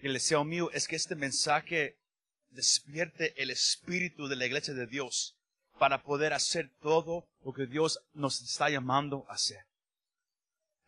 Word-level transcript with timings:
el 0.00 0.12
deseo 0.12 0.44
mío 0.44 0.70
es 0.72 0.86
que 0.86 0.96
este 0.96 1.16
mensaje 1.16 1.96
despierte 2.50 3.40
el 3.42 3.50
espíritu 3.50 4.28
de 4.28 4.36
la 4.36 4.46
iglesia 4.46 4.74
de 4.74 4.86
Dios 4.86 5.36
para 5.78 6.02
poder 6.02 6.32
hacer 6.32 6.70
todo 6.80 7.28
lo 7.44 7.52
que 7.52 7.66
Dios 7.66 8.00
nos 8.12 8.40
está 8.40 8.70
llamando 8.70 9.24
a 9.28 9.34
hacer. 9.34 9.66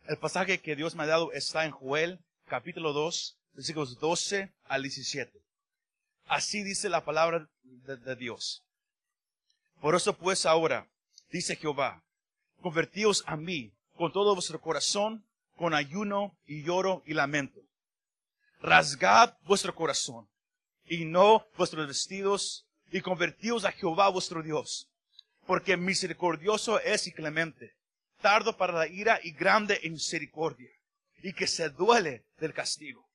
El 0.07 0.17
pasaje 0.17 0.59
que 0.59 0.75
Dios 0.75 0.95
me 0.95 1.03
ha 1.03 1.07
dado 1.07 1.31
está 1.33 1.65
en 1.65 1.71
Joel 1.71 2.19
capítulo 2.45 2.93
2, 2.93 3.37
versículos 3.53 3.99
12 3.99 4.53
al 4.65 4.81
17. 4.81 5.31
Así 6.25 6.63
dice 6.63 6.89
la 6.89 7.03
palabra 7.03 7.49
de, 7.63 7.97
de 7.97 8.15
Dios. 8.15 8.63
Por 9.79 9.95
eso 9.95 10.17
pues 10.17 10.45
ahora, 10.45 10.89
dice 11.29 11.55
Jehová, 11.55 12.03
convertíos 12.61 13.23
a 13.27 13.35
mí 13.35 13.73
con 13.95 14.11
todo 14.11 14.33
vuestro 14.33 14.59
corazón, 14.61 15.25
con 15.55 15.73
ayuno 15.73 16.37
y 16.45 16.63
lloro 16.63 17.03
y 17.05 17.13
lamento. 17.13 17.61
Rasgad 18.61 19.33
vuestro 19.45 19.73
corazón 19.73 20.29
y 20.85 21.05
no 21.05 21.47
vuestros 21.57 21.87
vestidos 21.87 22.67
y 22.91 23.01
convertíos 23.01 23.65
a 23.65 23.71
Jehová 23.71 24.09
vuestro 24.09 24.43
Dios, 24.43 24.87
porque 25.47 25.77
misericordioso 25.77 26.79
es 26.79 27.07
y 27.07 27.11
clemente, 27.11 27.73
tardo 28.21 28.55
para 28.55 28.73
la 28.73 28.87
ira 28.87 29.19
y 29.23 29.31
grande 29.31 29.79
en 29.81 29.93
misericordia, 29.93 30.69
y 31.23 31.33
que 31.33 31.47
se 31.47 31.69
duele 31.69 32.25
del 32.37 32.53
castigo. 32.53 33.09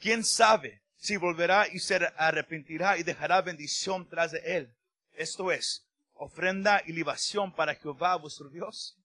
¿Quién 0.00 0.24
sabe 0.24 0.82
si 0.96 1.16
volverá 1.16 1.68
y 1.68 1.78
se 1.78 1.96
arrepentirá 2.16 2.98
y 2.98 3.04
dejará 3.04 3.42
bendición 3.42 4.08
tras 4.08 4.32
de 4.32 4.38
él? 4.38 4.74
Esto 5.12 5.52
es, 5.52 5.86
ofrenda 6.14 6.82
y 6.86 6.92
libación 6.92 7.54
para 7.54 7.76
Jehová 7.76 8.16
vuestro 8.16 8.48
Dios. 8.48 8.98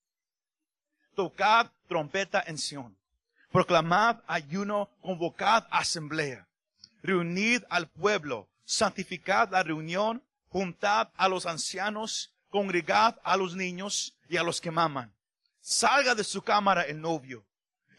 Tocad 1.13 1.69
trompeta 1.87 2.43
en 2.47 2.57
Sión, 2.57 2.97
proclamad 3.51 4.21
ayuno, 4.27 4.89
convocad 5.01 5.65
asamblea, 5.69 6.47
reunid 7.03 7.63
al 7.69 7.87
pueblo, 7.87 8.47
santificad 8.63 9.49
la 9.51 9.63
reunión, 9.63 10.23
juntad 10.49 11.09
a 11.15 11.27
los 11.27 11.45
ancianos, 11.45 12.33
congregad 12.49 13.19
a 13.23 13.37
los 13.37 13.55
niños 13.55 14.17
y 14.29 14.37
a 14.37 14.43
los 14.43 14.61
que 14.61 14.71
maman. 14.71 15.13
Salga 15.59 16.15
de 16.15 16.23
su 16.23 16.41
cámara 16.41 16.83
el 16.83 16.99
novio 17.01 17.45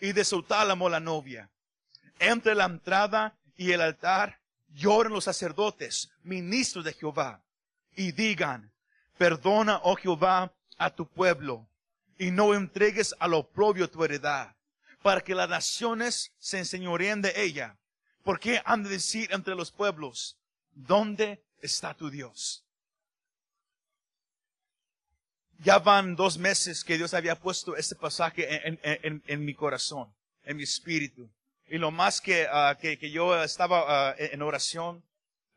y 0.00 0.12
de 0.12 0.25
su 0.25 0.42
tálamo 0.42 0.89
la 0.89 1.00
novia. 1.00 1.50
Entre 2.19 2.55
la 2.55 2.64
entrada 2.64 3.37
y 3.56 3.72
el 3.72 3.81
altar 3.81 4.41
lloren 4.75 5.12
los 5.12 5.25
sacerdotes, 5.25 6.11
ministros 6.22 6.84
de 6.84 6.94
Jehová, 6.94 7.42
y 7.94 8.12
digan, 8.12 8.72
perdona, 9.19 9.81
oh 9.84 9.97
Jehová, 9.97 10.53
a 10.78 10.91
tu 10.91 11.06
pueblo, 11.06 11.69
y 12.19 12.31
no 12.31 12.55
entregues 12.55 13.14
a 13.19 13.28
lo 13.28 13.47
propio 13.47 13.89
tu 13.89 14.03
heredad, 14.03 14.55
para 15.03 15.20
que 15.20 15.34
las 15.34 15.48
naciones 15.48 16.33
se 16.39 16.58
enseñoreen 16.58 17.22
de 17.22 17.33
ella. 17.42 17.77
¿Por 18.25 18.39
qué 18.39 18.62
han 18.64 18.83
de 18.84 18.91
decir 18.91 19.28
entre 19.33 19.55
los 19.55 19.70
pueblos, 19.70 20.36
¿dónde 20.75 21.42
está 21.61 21.94
tu 21.94 22.09
Dios? 22.11 22.64
Ya 25.59 25.78
van 25.78 26.17
dos 26.17 26.39
meses 26.39 26.83
que 26.84 26.97
Dios 26.97 27.14
había 27.14 27.36
puesto 27.36 27.77
este 27.77 27.94
pasaje 27.94 28.47
en, 28.64 29.44
mi 29.44 29.55
corazón, 29.55 30.12
en 30.44 30.56
mi 30.56 30.64
espíritu. 30.64 31.28
Y 31.69 31.78
lo 31.78 31.91
más 31.91 32.20
que, 32.20 32.47
ah, 32.50 32.77
que, 32.81 33.11
yo 33.11 33.41
estaba 33.42 34.11
ah, 34.11 34.14
en 34.19 34.34
en 34.34 34.42
oración, 34.42 35.03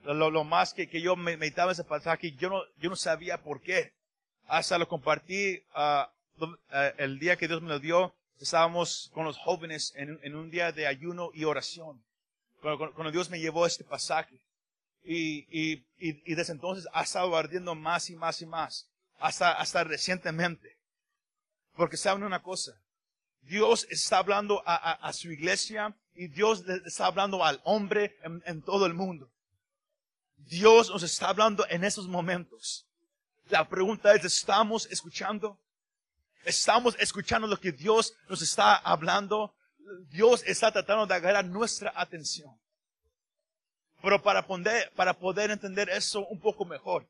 lo, 0.04 0.44
más 0.44 0.74
que, 0.74 0.88
que 0.88 1.02
yo 1.02 1.16
me- 1.16 1.38
meditaba 1.38 1.72
ese 1.72 1.84
pasaje, 1.84 2.32
yo 2.34 2.50
no, 2.50 2.62
yo 2.78 2.90
no 2.90 2.96
sabía 2.96 3.42
por 3.42 3.62
qué. 3.62 3.94
Hasta 4.48 4.78
lo 4.78 4.88
compartí 4.88 5.64
ah, 5.74 6.12
ah, 6.70 6.92
el 6.98 7.18
día 7.18 7.36
que 7.36 7.48
Dios 7.48 7.62
me 7.62 7.70
lo 7.70 7.80
dio. 7.80 8.14
Estábamos 8.40 9.10
con 9.14 9.26
los 9.26 9.38
jóvenes 9.38 9.94
en, 9.96 10.20
en 10.24 10.36
un 10.36 10.50
día 10.52 10.72
de 10.72 10.88
ayuno 10.88 11.30
y 11.34 11.46
oración. 11.46 12.04
Cuando, 12.62 13.12
Dios 13.12 13.30
me 13.30 13.40
llevó 13.40 13.66
este 13.66 13.84
pasaje. 13.84 14.42
Y, 15.04 15.46
y, 15.50 15.86
y, 16.00 16.34
desde 16.36 16.54
entonces 16.54 16.88
ha 16.92 17.04
estado 17.04 17.36
ardiendo 17.38 17.76
más 17.76 18.10
y 18.10 18.16
más 18.16 18.42
y 18.42 18.46
más. 18.46 18.90
Hasta, 19.20 19.52
hasta 19.54 19.84
recientemente. 19.84 20.78
Porque 21.76 21.96
saben 21.98 22.24
una 22.24 22.42
cosa. 22.42 22.74
Dios 23.42 23.86
está 23.90 24.18
hablando 24.18 24.64
a, 24.66 24.76
a- 24.76 25.08
a 25.08 25.14
su 25.14 25.32
iglesia 25.32 25.96
y 26.16 26.28
Dios 26.28 26.64
está 26.86 27.06
hablando 27.06 27.44
al 27.46 27.62
hombre 27.64 28.18
en, 28.24 28.42
en 28.46 28.62
todo 28.64 28.86
el 28.88 28.94
mundo. 28.96 29.30
Dios 30.38 30.90
nos 30.90 31.04
está 31.04 31.30
hablando 31.30 31.66
en 31.70 31.84
esos 31.84 32.08
momentos. 32.08 32.88
La 33.50 33.68
pregunta 33.70 34.14
es, 34.16 34.26
¿estamos 34.26 34.88
escuchando? 34.92 35.60
¿Estamos 36.46 36.96
escuchando 37.00 37.48
lo 37.48 37.58
que 37.60 37.72
Dios 37.72 38.14
nos 38.30 38.42
está 38.42 38.76
hablando? 38.76 39.54
Dios 40.10 40.44
está 40.46 40.72
tratando 40.72 41.06
de 41.08 41.16
agarrar 41.16 41.46
nuestra 41.46 41.92
atención. 41.96 42.56
Pero 44.02 44.22
para 44.22 44.46
poder, 44.46 44.92
para 44.96 45.14
poder 45.14 45.50
entender 45.52 45.90
eso 45.90 46.26
un 46.28 46.40
poco 46.40 46.64
mejor, 46.66 47.08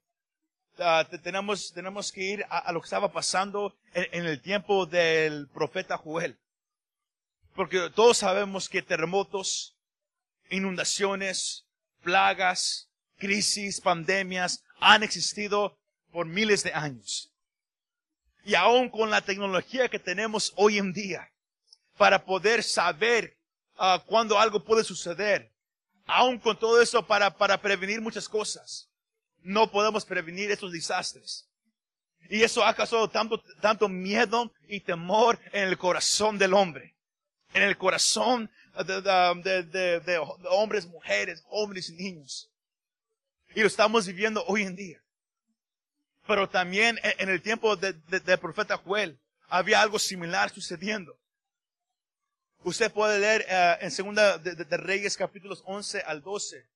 ah, 0.79 1.05
te- 1.09 1.17
tenemos, 1.17 1.73
tenemos 1.73 2.11
que 2.11 2.23
ir 2.23 2.45
a, 2.49 2.71
lo 2.71 2.79
que 2.79 2.85
estaba 2.85 3.11
pasando 3.11 3.75
en, 3.93 4.07
en 4.11 4.25
el 4.25 4.41
tiempo 4.41 4.85
del 4.85 5.47
profeta 5.49 5.97
Joel. 5.97 6.39
Porque 7.55 7.89
todos 7.89 8.17
sabemos 8.17 8.69
que 8.69 8.81
terremotos, 8.81 9.75
inundaciones, 10.49 11.65
plagas, 12.03 12.89
crisis, 13.17 13.81
pandemias 13.81 14.63
han 14.79 15.03
existido 15.03 15.77
por 16.11 16.25
miles 16.25 16.63
de 16.63 16.73
años. 16.73 17.31
Y 18.45 18.53
aún 18.55 18.89
con 18.89 19.09
la 19.09 19.21
tecnología 19.21 19.89
que 19.89 19.99
tenemos 19.99 20.53
hoy 20.55 20.77
en 20.77 20.93
día, 20.93 21.31
para 21.97 22.23
poder 22.23 22.61
saber 22.63 23.37
ah, 23.77 24.03
cuándo 24.05 24.39
algo 24.39 24.63
puede 24.63 24.83
suceder, 24.83 25.51
aún 26.05 26.37
con 26.39 26.57
todo 26.57 26.79
eso 26.81 27.05
para, 27.05 27.35
para 27.35 27.59
prevenir 27.59 28.01
muchas 28.01 28.29
cosas, 28.29 28.87
no 29.41 29.69
podemos 29.71 30.05
prevenir 30.05 30.51
estos 30.51 30.71
desastres. 30.71 31.49
Y 32.29 32.43
eso 32.43 32.63
ha 32.63 32.73
causado 32.75 33.09
tanto, 33.09 33.41
tanto 33.61 33.89
miedo 33.89 34.51
y 34.67 34.79
temor 34.79 35.39
en 35.51 35.67
el 35.67 35.77
corazón 35.77 36.37
del 36.37 36.53
hombre, 36.53 36.95
en 37.53 37.63
el 37.63 37.77
corazón 37.77 38.51
de- 38.85 39.01
de- 39.01 39.63
de- 39.63 39.99
de 40.01 40.17
hombres, 40.49 40.85
mujeres, 40.87 41.41
jóvenes 41.45 41.89
y 41.89 41.93
niños. 41.95 42.51
Y 43.55 43.61
lo 43.61 43.67
estamos 43.67 44.05
viviendo 44.05 44.43
hoy 44.45 44.63
en 44.63 44.75
día. 44.75 45.01
Pero 46.27 46.49
también 46.49 46.99
en 47.03 47.13
en 47.19 47.29
el 47.29 47.41
tiempo 47.41 47.75
de- 47.75 47.93
de- 47.93 48.19
del 48.19 48.39
profeta 48.39 48.77
Joel 48.77 49.19
había 49.47 49.81
algo 49.81 49.99
similar 49.99 50.49
sucediendo. 50.49 51.17
Usted 52.63 52.91
puede 52.91 53.19
leer 53.19 53.45
eh, 53.47 53.77
en 53.81 53.91
Segunda 53.91 54.37
de, 54.39 54.55
de- 54.55 54.65
de 54.65 54.77
Reyes 54.77 55.15
capítulos 55.17 55.61
11 55.65 56.01
al 56.01 56.21
12 56.21 56.67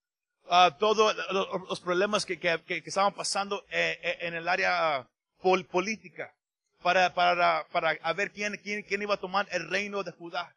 ah, 0.51 0.75
todos 0.79 1.15
lo- 1.31 1.65
los 1.67 1.79
problemas 1.79 2.25
que, 2.25 2.39
que- 2.39 2.63
que- 2.63 2.83
estaban 2.85 3.13
pasando 3.13 3.65
eh, 3.69 3.99
eh, 4.01 4.17
en 4.21 4.33
el 4.35 4.47
área 4.47 5.07
pol- 5.41 5.65
política 5.65 6.33
para, 6.81 7.13
para, 7.13 7.67
para 7.71 7.91
a 8.01 8.13
ver 8.13 8.31
quién, 8.31 8.55
quién, 8.57 8.83
quién 8.83 9.01
iba 9.01 9.15
a 9.15 9.19
tomar 9.19 9.47
el 9.51 9.67
reino 9.69 10.03
de 10.03 10.11
Judá. 10.11 10.55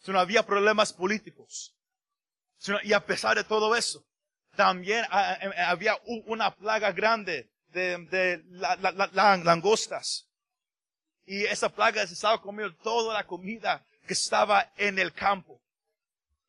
Si 0.00 0.10
no 0.10 0.18
había 0.20 0.44
problemas 0.44 0.92
políticos. 0.92 1.74
No- 2.66 2.78
y 2.82 2.92
a 2.92 3.04
pesar 3.04 3.36
de 3.36 3.44
todo 3.44 3.74
eso, 3.76 4.04
también 4.56 5.04
ah, 5.10 5.38
eh, 5.40 5.60
había 5.62 5.96
u- 6.06 6.22
una 6.26 6.54
plaga 6.54 6.92
grande 6.92 7.50
de, 7.68 8.42
la- 8.50 8.76
la- 8.76 8.92
la- 8.92 9.10
la- 9.12 9.36
langostas. 9.38 10.28
Y 11.24 11.44
esa 11.44 11.68
plaga 11.68 12.06
se 12.06 12.14
estaba 12.14 12.40
comiendo 12.40 12.74
toda 12.78 13.14
la 13.14 13.26
comida 13.26 13.84
que 14.06 14.12
estaba 14.12 14.72
en 14.76 14.98
el 14.98 15.12
campo. 15.12 15.60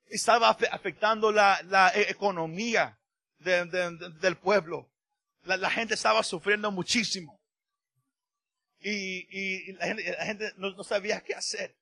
Estaba 0.07 0.49
afe- 0.55 0.69
afectando 0.71 1.31
la, 1.31 1.61
la 1.65 1.89
e- 1.95 2.09
economía 2.09 2.99
de- 3.37 3.65
de- 3.65 3.91
de- 3.97 4.09
del 4.19 4.35
pueblo. 4.37 4.89
La, 5.43 5.69
gente 5.69 5.93
estaba 5.93 6.23
sufriendo 6.23 6.71
muchísimo. 6.71 7.39
Y, 8.79 9.27
y 9.29 9.73
la 9.73 9.85
gente, 9.87 10.11
la 10.17 10.25
gente 10.25 10.53
no, 10.57 10.71
no 10.71 10.83
sabía 10.83 11.21
qué 11.21 11.35
hacer. 11.35 11.77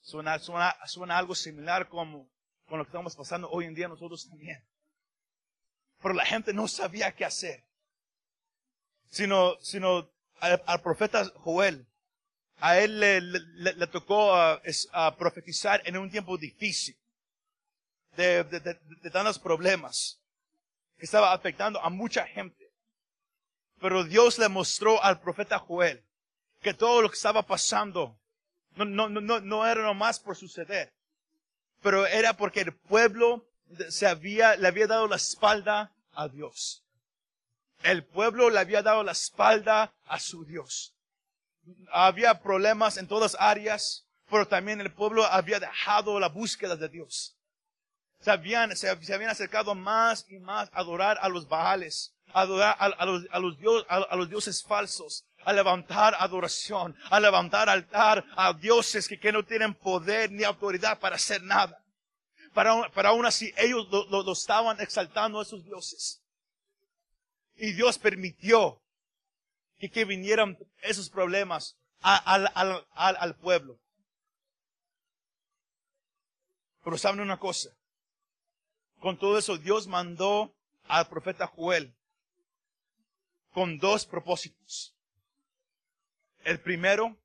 Suena, 0.00 0.38
suena, 0.38 0.76
suena 0.86 1.18
algo 1.18 1.34
similar 1.34 1.88
como 1.88 2.30
con 2.66 2.78
lo 2.78 2.84
que 2.84 2.88
estamos 2.90 3.14
pasando 3.16 3.48
hoy 3.50 3.64
en 3.64 3.74
día 3.74 3.88
nosotros 3.88 4.28
también. 4.28 4.62
Pero 6.02 6.14
la 6.14 6.24
gente 6.26 6.52
no 6.52 6.68
sabía 6.68 7.12
qué 7.14 7.24
hacer. 7.24 7.64
Sino, 9.08 9.56
sino 9.60 10.10
al, 10.40 10.82
profeta 10.82 11.24
Joel, 11.36 11.86
a 12.58 12.78
él 12.78 13.00
le, 13.00 13.20
le- 13.20 13.72
le 13.74 13.86
tocó 13.86 14.34
ah, 14.34 14.60
ah, 14.92 15.14
profetizar 15.16 15.80
en 15.84 15.96
un 15.96 16.10
tiempo 16.10 16.36
difícil, 16.36 16.96
de, 18.16 18.44
de, 18.44 18.60
de, 18.60 18.74
de 18.74 19.10
tantos 19.10 19.38
problemas, 19.38 20.20
que 20.98 21.04
estaba 21.04 21.32
afectando 21.32 21.80
a 21.80 21.90
mucha 21.90 22.26
gente. 22.26 22.72
Pero 23.78 24.04
Dios 24.04 24.38
le 24.38 24.48
mostró 24.48 25.02
al 25.02 25.20
profeta 25.20 25.58
Joel 25.58 26.02
que 26.62 26.72
todo 26.74 27.02
lo 27.02 27.10
que 27.10 27.16
estaba 27.16 27.42
pasando 27.42 28.18
no, 28.74 28.84
no, 28.86 29.08
no, 29.08 29.40
no 29.40 29.66
era 29.66 29.82
nomás 29.82 30.18
por 30.18 30.34
suceder, 30.36 30.92
pero 31.82 32.06
era 32.06 32.36
porque 32.36 32.60
el 32.60 32.74
pueblo 32.74 33.46
se 33.88 34.06
había, 34.06 34.56
le 34.56 34.68
había 34.68 34.86
dado 34.86 35.06
la 35.08 35.16
espalda 35.16 35.92
a 36.12 36.28
Dios. 36.28 36.84
El 37.82 38.04
pueblo 38.04 38.50
le 38.50 38.58
había 38.58 38.82
dado 38.82 39.02
la 39.02 39.12
espalda 39.12 39.94
a 40.04 40.18
su 40.18 40.44
Dios. 40.44 40.94
Había 41.92 42.40
problemas 42.40 42.96
en 42.96 43.06
todas 43.06 43.36
áreas, 43.38 44.06
pero 44.30 44.46
también 44.46 44.80
el 44.80 44.92
pueblo 44.92 45.24
había 45.24 45.60
dejado 45.60 46.18
la 46.18 46.28
búsqueda 46.28 46.76
de 46.76 46.88
Dios. 46.88 47.36
Se 48.20 48.30
habían, 48.30 48.74
se, 48.76 48.88
habían 48.88 49.30
acercado 49.30 49.74
más 49.74 50.24
y 50.28 50.38
más 50.38 50.70
a 50.72 50.80
adorar 50.80 51.18
a 51.20 51.28
los 51.28 51.48
Baales, 51.48 52.14
a 52.32 52.40
adorar 52.40 52.76
a, 52.78 53.04
los, 53.04 53.26
a 53.30 53.38
los, 53.38 53.58
dios, 53.58 53.84
a, 53.88 54.16
los 54.16 54.28
dioses 54.28 54.64
falsos, 54.64 55.24
a 55.46 55.52
levantar 55.52 56.16
adoración, 56.18 56.96
a 57.08 57.20
levantar 57.20 57.68
altar 57.68 58.24
a 58.36 58.52
dioses 58.52 59.06
que, 59.06 59.20
que 59.20 59.30
no 59.30 59.44
tienen 59.44 59.74
poder 59.74 60.32
ni 60.32 60.42
autoridad 60.42 60.98
para 60.98 61.14
hacer 61.14 61.40
nada. 61.40 61.80
Para, 62.52 62.90
para 62.90 63.10
aún 63.10 63.24
así 63.24 63.54
ellos 63.56 63.86
lo, 63.88 64.24
lo, 64.24 64.32
estaban 64.32 64.80
exaltando 64.80 65.38
a 65.38 65.44
esos 65.44 65.64
dioses. 65.64 66.20
Y 67.54 67.74
Dios 67.74 67.96
permitió 67.96 68.82
que, 69.78 69.88
que 69.88 70.04
vinieran 70.04 70.58
esos 70.82 71.08
problemas 71.08 71.76
al, 72.00 72.50
al, 72.52 72.84
al, 72.94 73.16
al 73.16 73.36
pueblo. 73.36 73.78
Pero 76.82 76.98
saben 76.98 77.20
una 77.20 77.38
cosa, 77.38 77.70
con 78.98 79.16
todo 79.16 79.38
eso 79.38 79.58
Dios 79.58 79.86
mandó 79.86 80.52
al 80.88 81.06
profeta 81.08 81.46
Joel 81.46 81.94
con 83.52 83.78
dos 83.78 84.06
propósitos. 84.06 84.95
El 86.46 86.60
primero, 86.60 87.18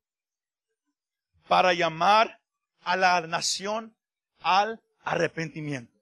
para 1.46 1.72
llamar 1.74 2.40
a 2.80 2.96
la 2.96 3.20
nación 3.20 3.96
al 4.40 4.82
arrepentimiento. 5.04 5.96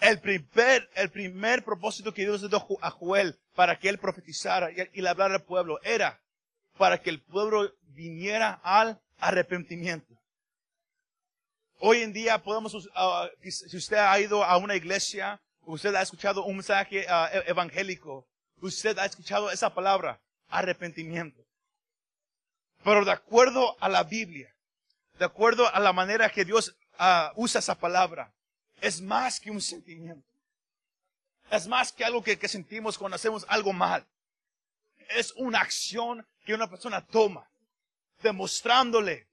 El 0.00 0.18
primer, 0.20 0.88
el 0.94 1.10
primer 1.10 1.62
propósito 1.62 2.14
que 2.14 2.22
Dios 2.22 2.48
dio 2.48 2.66
a 2.80 2.90
Joel 2.90 3.38
para 3.54 3.78
que 3.78 3.90
él 3.90 3.98
profetizara 3.98 4.70
y, 4.70 5.02
le 5.02 5.08
hablara 5.08 5.34
al 5.34 5.44
pueblo 5.44 5.78
era 5.82 6.18
para 6.78 6.96
que 7.02 7.10
el 7.10 7.22
pueblo 7.22 7.70
viniera 7.82 8.58
al 8.64 8.98
arrepentimiento. 9.18 10.18
Hoy 11.78 11.98
en 11.98 12.14
día 12.14 12.42
podemos, 12.42 12.72
uh, 12.74 12.88
si 13.42 13.76
usted 13.76 13.98
ha 13.98 14.18
ido 14.18 14.42
a 14.42 14.56
una 14.56 14.76
iglesia, 14.76 15.42
usted 15.60 15.94
ha 15.94 16.00
escuchado 16.00 16.42
un 16.46 16.56
mensaje 16.56 17.04
uh, 17.06 17.36
e-, 17.36 17.50
evangélico, 17.50 18.26
usted 18.62 18.98
ha 18.98 19.04
escuchado 19.04 19.50
esa 19.50 19.74
palabra, 19.74 20.18
arrepentimiento. 20.48 21.45
Pero 22.86 23.04
de 23.04 23.10
acuerdo 23.10 23.76
a 23.80 23.88
la 23.88 24.04
Biblia, 24.04 24.54
de 25.18 25.24
acuerdo 25.24 25.66
a 25.74 25.80
la 25.80 25.92
manera 25.92 26.30
que 26.30 26.44
Dios 26.44 26.76
uh, 27.00 27.32
usa 27.34 27.58
esa 27.58 27.74
palabra, 27.74 28.32
es 28.80 29.00
más 29.00 29.40
que 29.40 29.50
un 29.50 29.60
sentimiento. 29.60 30.24
Es 31.50 31.66
más 31.66 31.90
que 31.90 32.04
algo 32.04 32.22
que, 32.22 32.38
que 32.38 32.46
sentimos 32.46 32.96
cuando 32.96 33.16
hacemos 33.16 33.44
algo 33.48 33.72
mal. 33.72 34.06
Es 35.08 35.32
una 35.32 35.62
acción 35.62 36.24
que 36.44 36.54
una 36.54 36.70
persona 36.70 37.04
toma, 37.04 37.50
demostrándole 38.22 39.26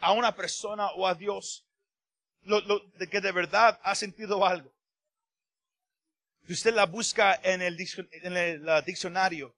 a 0.00 0.10
una 0.10 0.34
persona 0.34 0.88
o 0.96 1.06
a 1.06 1.14
Dios 1.14 1.64
lo, 2.42 2.60
de 2.60 3.08
que 3.08 3.20
de 3.20 3.30
verdad 3.30 3.78
ha 3.84 3.94
sentido 3.94 4.44
algo. 4.44 4.74
Si 6.48 6.54
usted 6.54 6.74
la 6.74 6.86
busca 6.86 7.38
en 7.40 7.62
el, 7.62 7.78
en 8.10 8.36
el 8.36 8.84
diccionario, 8.84 9.54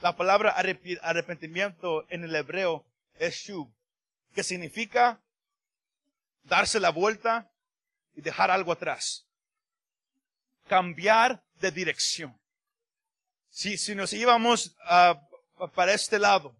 la 0.00 0.16
palabra 0.16 0.54
arrepentimiento 1.02 2.06
en 2.08 2.24
el 2.24 2.34
hebreo 2.34 2.86
es 3.18 3.34
shub, 3.34 3.72
que 4.34 4.42
significa 4.42 5.20
darse 6.44 6.80
la 6.80 6.90
vuelta 6.90 7.50
y 8.14 8.20
dejar 8.20 8.50
algo 8.50 8.72
atrás. 8.72 9.26
Cambiar 10.68 11.42
de 11.60 11.70
dirección. 11.70 12.38
Si, 13.50 13.76
si 13.76 13.94
nos 13.94 14.12
íbamos 14.12 14.76
para 15.74 15.92
este 15.92 16.18
lado, 16.18 16.56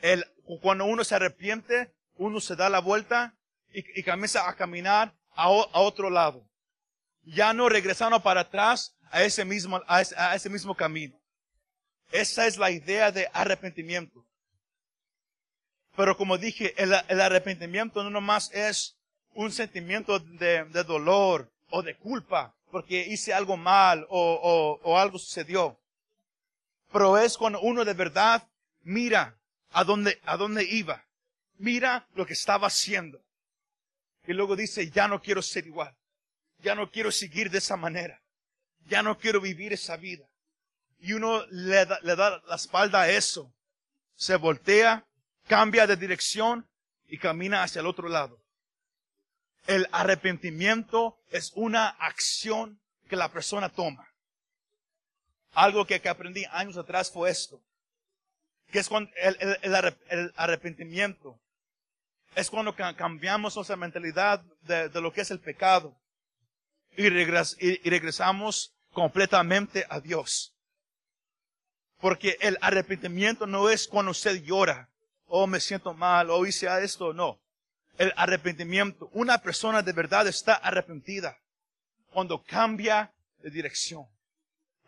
el, 0.00 0.24
cuando 0.60 0.84
uno 0.84 1.04
se 1.04 1.14
arrepiente, 1.14 1.94
uno 2.16 2.40
se 2.40 2.56
da 2.56 2.68
la 2.68 2.80
vuelta 2.80 3.34
y, 3.72 4.02
comienza 4.02 4.48
a 4.48 4.54
caminar 4.54 5.14
a, 5.34 5.48
otro 5.48 6.10
lado. 6.10 6.48
Ya 7.22 7.52
no 7.52 7.68
regresando 7.68 8.22
para 8.22 8.42
atrás 8.42 8.96
a 9.10 9.22
ese 9.22 9.44
mismo, 9.44 9.82
a 9.86 10.00
ese, 10.34 10.48
mismo 10.48 10.76
camino. 10.76 11.18
Esa 12.12 12.46
es 12.46 12.56
la 12.56 12.70
idea 12.70 13.10
de 13.10 13.28
arrepentimiento. 13.32 14.24
Pero 15.96 16.16
como 16.16 16.38
dije, 16.38 16.74
el, 16.82 16.92
arrepentimiento 16.92 18.02
no 18.02 18.10
nomás 18.10 18.50
es 18.52 18.96
un 19.34 19.52
sentimiento 19.52 20.18
de, 20.18 20.64
dolor 20.84 21.52
o 21.70 21.82
de 21.82 21.96
culpa 21.96 22.54
porque 22.70 23.06
hice 23.06 23.32
algo 23.32 23.56
mal 23.56 24.06
o, 24.08 24.80
o 24.82 24.98
algo 24.98 25.18
sucedió. 25.18 25.80
Pero 26.92 27.16
es 27.18 27.36
cuando 27.36 27.60
uno 27.60 27.84
de 27.84 27.94
verdad 27.94 28.48
mira 28.82 29.38
a 29.70 29.84
dónde, 29.84 30.20
a 30.24 30.36
dónde 30.36 30.64
iba 30.64 31.04
mira 31.58 32.06
lo 32.14 32.26
que 32.26 32.32
estaba 32.32 32.66
haciendo. 32.66 33.20
Y 34.26 34.32
luego 34.32 34.56
dice, 34.56 34.90
ya 34.90 35.08
no 35.08 35.20
quiero 35.20 35.42
ser 35.42 35.66
igual. 35.66 35.94
Ya 36.58 36.74
no 36.74 36.90
quiero 36.90 37.10
seguir 37.12 37.50
de 37.50 37.58
esa 37.58 37.76
manera. 37.76 38.22
Ya 38.86 39.02
no 39.02 39.18
quiero 39.18 39.40
vivir 39.40 39.72
esa 39.72 39.96
vida. 39.96 40.26
Y 41.04 41.12
uno 41.12 41.44
le 41.50 41.84
da, 41.84 41.98
le 42.02 42.16
da 42.16 42.42
la 42.46 42.56
espalda 42.56 43.02
a 43.02 43.08
eso. 43.10 43.52
Se 44.16 44.36
voltea, 44.36 45.06
cambia 45.46 45.86
de 45.86 45.96
dirección 45.96 46.66
y 47.06 47.18
camina 47.18 47.62
hacia 47.62 47.80
el 47.80 47.86
otro 47.86 48.08
lado. 48.08 48.42
El 49.66 49.86
arrepentimiento 49.92 51.18
es 51.30 51.52
una 51.54 51.88
acción 51.88 52.80
que 53.08 53.16
la 53.16 53.30
persona 53.30 53.68
toma. 53.68 54.08
Algo 55.52 55.86
que, 55.86 56.00
que 56.00 56.08
aprendí 56.08 56.44
años 56.50 56.76
atrás 56.76 57.10
fue 57.10 57.30
esto. 57.30 57.60
Que 58.70 58.78
es 58.78 58.88
cuando 58.88 59.10
el, 59.16 59.36
el, 59.62 59.96
el 60.08 60.32
arrepentimiento 60.36 61.38
es 62.34 62.50
cuando 62.50 62.74
cambiamos 62.74 63.54
nuestra 63.54 63.76
mentalidad 63.76 64.42
de, 64.62 64.88
lo 65.00 65.12
que 65.12 65.20
es 65.20 65.30
el 65.30 65.40
pecado 65.40 65.96
y, 66.96 67.08
regresamos 67.08 68.74
completamente 68.92 69.84
a 69.88 70.00
Dios. 70.00 70.53
Porque 72.04 72.36
el 72.42 72.58
arrepentimiento 72.60 73.46
no 73.46 73.70
es 73.70 73.88
cuando 73.88 74.10
usted 74.10 74.42
llora, 74.42 74.90
oh 75.24 75.46
me 75.46 75.58
siento 75.58 75.94
mal, 75.94 76.28
o 76.28 76.36
oh, 76.36 76.44
hice 76.44 76.68
esto, 76.84 77.14
no. 77.14 77.40
El 77.96 78.12
arrepentimiento, 78.14 79.08
una 79.14 79.38
persona 79.38 79.80
de 79.80 79.94
verdad 79.94 80.26
está 80.26 80.52
arrepentida 80.52 81.38
cuando 82.12 82.44
cambia 82.44 83.10
de 83.38 83.48
dirección, 83.48 84.04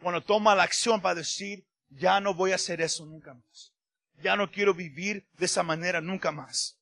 cuando 0.03 0.21
toma 0.21 0.55
la 0.55 0.65
acción 0.65 1.01
para 1.01 1.15
decir, 1.15 1.65
ya 1.89 2.21
no 2.21 2.35
voy 2.35 2.53
a 2.53 2.57
hacer 2.57 2.83
eso 2.83 3.07
nunca 3.07 3.33
más, 3.33 3.73
ya 4.23 4.37
no 4.37 4.51
quiero 4.51 4.75
vivir 4.75 5.27
de 5.39 5.47
esa 5.47 5.63
manera 5.63 6.03
nunca 6.03 6.31
más 6.31 6.77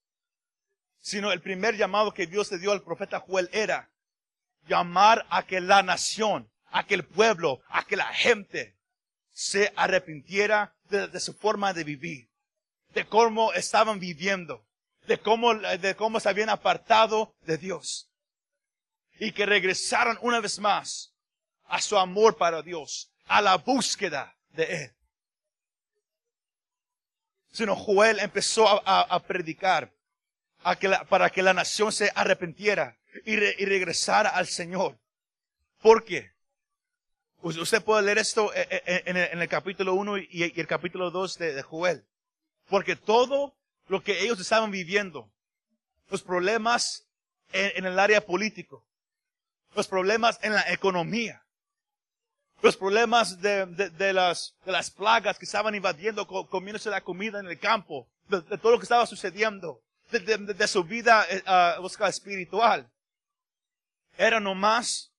sino 0.98 1.31
el 1.31 1.42
primer 1.42 1.76
llamado 1.76 2.12
que 2.12 2.26
Dios 2.26 2.50
le 2.50 2.58
dio 2.58 2.72
al 2.72 2.82
profeta 2.82 3.20
Joel 3.20 3.50
era 3.52 3.92
llamar 4.67 5.26
a 5.29 5.46
que 5.46 5.60
la 5.60 5.82
nación, 5.82 6.50
a 6.72 6.86
que 6.86 6.94
el 6.94 7.05
pueblo, 7.05 7.60
a 7.69 7.84
que 7.84 7.94
la 7.94 8.06
gente 8.06 8.74
se 9.34 9.70
arrepintiera 9.76 10.74
de, 10.88 11.20
su 11.20 11.34
forma 11.34 11.74
de 11.74 11.84
vivir, 11.84 12.31
de 12.94 13.05
cómo 13.05 13.53
estaban 13.53 14.00
viviendo, 14.00 14.67
de 15.06 15.19
cómo, 15.19 15.53
de 15.55 15.94
cómo 15.94 16.19
se 16.20 16.31
habían 16.31 16.48
apartado 16.48 17.36
de 17.43 17.58
Dios 17.58 18.10
y 19.19 19.32
que 19.32 19.44
regresaran 19.44 20.17
una 20.22 20.41
vez 20.41 20.58
más 20.58 21.12
a 21.64 21.82
su 21.82 21.98
amor 21.98 22.38
para 22.38 22.62
Dios, 22.62 23.12
a 23.26 23.43
la 23.43 23.58
búsqueda 23.58 24.34
de 24.50 24.84
Él. 24.84 24.96
Sino 27.53 27.76
Joel 27.76 28.20
empezó 28.20 28.67
a 28.88 29.22
predicar 29.24 29.93
para 31.08 31.31
que 31.31 31.43
la 31.43 31.53
nación 31.53 31.93
se 31.93 32.10
arrepentiera 32.14 32.98
y, 33.24 33.36
regresara 33.36 34.31
al 34.31 34.46
Señor. 34.46 34.98
¿Por 35.81 36.05
qué? 36.05 36.33
Usted 37.44 37.84
puede 37.84 38.03
leer 38.05 38.17
esto 38.17 38.55
eh, 38.55 38.67
eh, 38.70 38.82
eh, 38.86 39.29
en 39.32 39.43
el, 39.43 39.48
capítulo 39.51 39.93
1 39.93 40.17
y, 40.17 40.44
el 40.56 40.67
capítulo 40.67 41.10
2 41.10 41.36
de, 41.36 41.63
Joel. 41.63 42.03
Porque 42.70 42.96
todo 42.96 43.55
lo 43.89 44.03
que 44.03 44.22
ellos 44.22 44.41
estaban 44.41 44.70
viviendo, 44.70 45.31
los 46.08 46.22
problemas 46.22 47.06
en, 47.53 47.84
el 47.84 47.98
área 47.98 48.24
político, 48.24 48.86
los 49.74 49.86
problemas 49.86 50.39
en 50.41 50.55
la 50.55 50.72
economía, 50.72 51.44
los 52.63 52.79
problemas 52.79 53.39
de, 53.43 54.13
las, 54.15 54.55
plagas 54.96 55.39
que 55.39 55.44
estaban 55.44 55.74
invadiendo, 55.74 56.27
comiéndose 56.27 56.89
la 56.89 57.03
comida 57.03 57.41
en 57.41 57.46
el 57.46 57.58
campo, 57.58 58.08
de, 58.27 58.41
todo 58.56 58.72
lo 58.72 58.79
que 58.79 58.84
estaba 58.84 59.05
sucediendo, 59.05 59.82
de, 60.10 60.67
su 60.67 60.82
vida 60.82 61.27
uh, 61.79 62.05
espiritual. 62.06 62.91
Era 64.17 64.41
nomás 64.41 65.14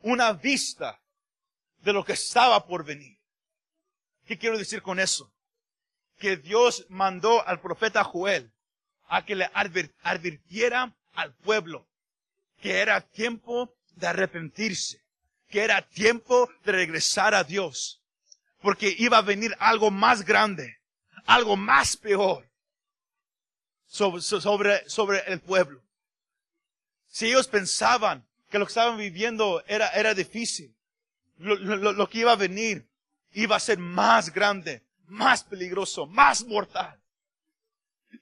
una 0.00 0.32
vista 0.32 1.00
de 1.78 1.92
lo 1.92 2.04
que 2.04 2.12
estaba 2.12 2.66
por 2.66 2.84
venir. 2.84 3.18
¿Qué 4.26 4.38
quiero 4.38 4.58
decir 4.58 4.82
con 4.82 5.00
eso? 5.00 5.32
Que 6.16 6.36
Dios 6.36 6.86
mandó 6.88 7.46
al 7.46 7.60
profeta 7.60 8.04
Joel 8.04 8.52
a 9.08 9.24
que 9.24 9.34
le 9.34 9.50
advirtiera 9.54 10.96
al 11.12 11.34
pueblo 11.34 11.90
que 12.60 12.78
era 12.78 13.00
tiempo 13.00 13.74
de 13.96 14.06
arrepentirse, 14.06 15.02
que 15.48 15.62
era 15.62 15.86
tiempo 15.88 16.50
de 16.64 16.72
regresar 16.72 17.34
a 17.34 17.44
Dios, 17.44 18.02
porque 18.60 18.94
iba 18.98 19.18
a 19.18 19.22
venir 19.22 19.56
algo 19.58 19.90
más 19.90 20.24
grande, 20.24 20.78
algo 21.24 21.56
más 21.56 21.96
peor, 21.96 22.48
sobre, 23.86 24.20
sobre, 24.20 25.18
el 25.26 25.40
pueblo. 25.40 25.82
Si 27.08 27.26
ellos 27.26 27.48
pensaban 27.48 28.28
que 28.50 28.58
lo 28.58 28.66
que 28.66 28.70
estaban 28.70 28.98
viviendo 28.98 29.64
era, 29.66 29.88
era 29.90 30.12
difícil, 30.12 30.74
lo, 31.38 31.54
lo, 31.54 31.92
lo 31.92 32.08
que 32.08 32.18
iba 32.18 32.32
a 32.32 32.36
venir 32.36 32.86
iba 33.32 33.56
a 33.56 33.60
ser 33.60 33.78
más 33.78 34.32
grande, 34.32 34.82
más 35.06 35.44
peligroso, 35.44 36.06
más 36.06 36.44
mortal. 36.44 37.00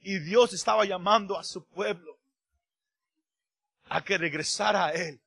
Y 0.02 0.18
Dios 0.18 0.52
estaba 0.52 0.85
llamando 0.85 1.38
a 1.38 1.44
su 1.44 1.64
pueblo 1.64 2.18
a 3.88 4.04
que 4.04 4.18
regresara 4.18 4.87
a 4.87 4.92
Él 4.92 5.18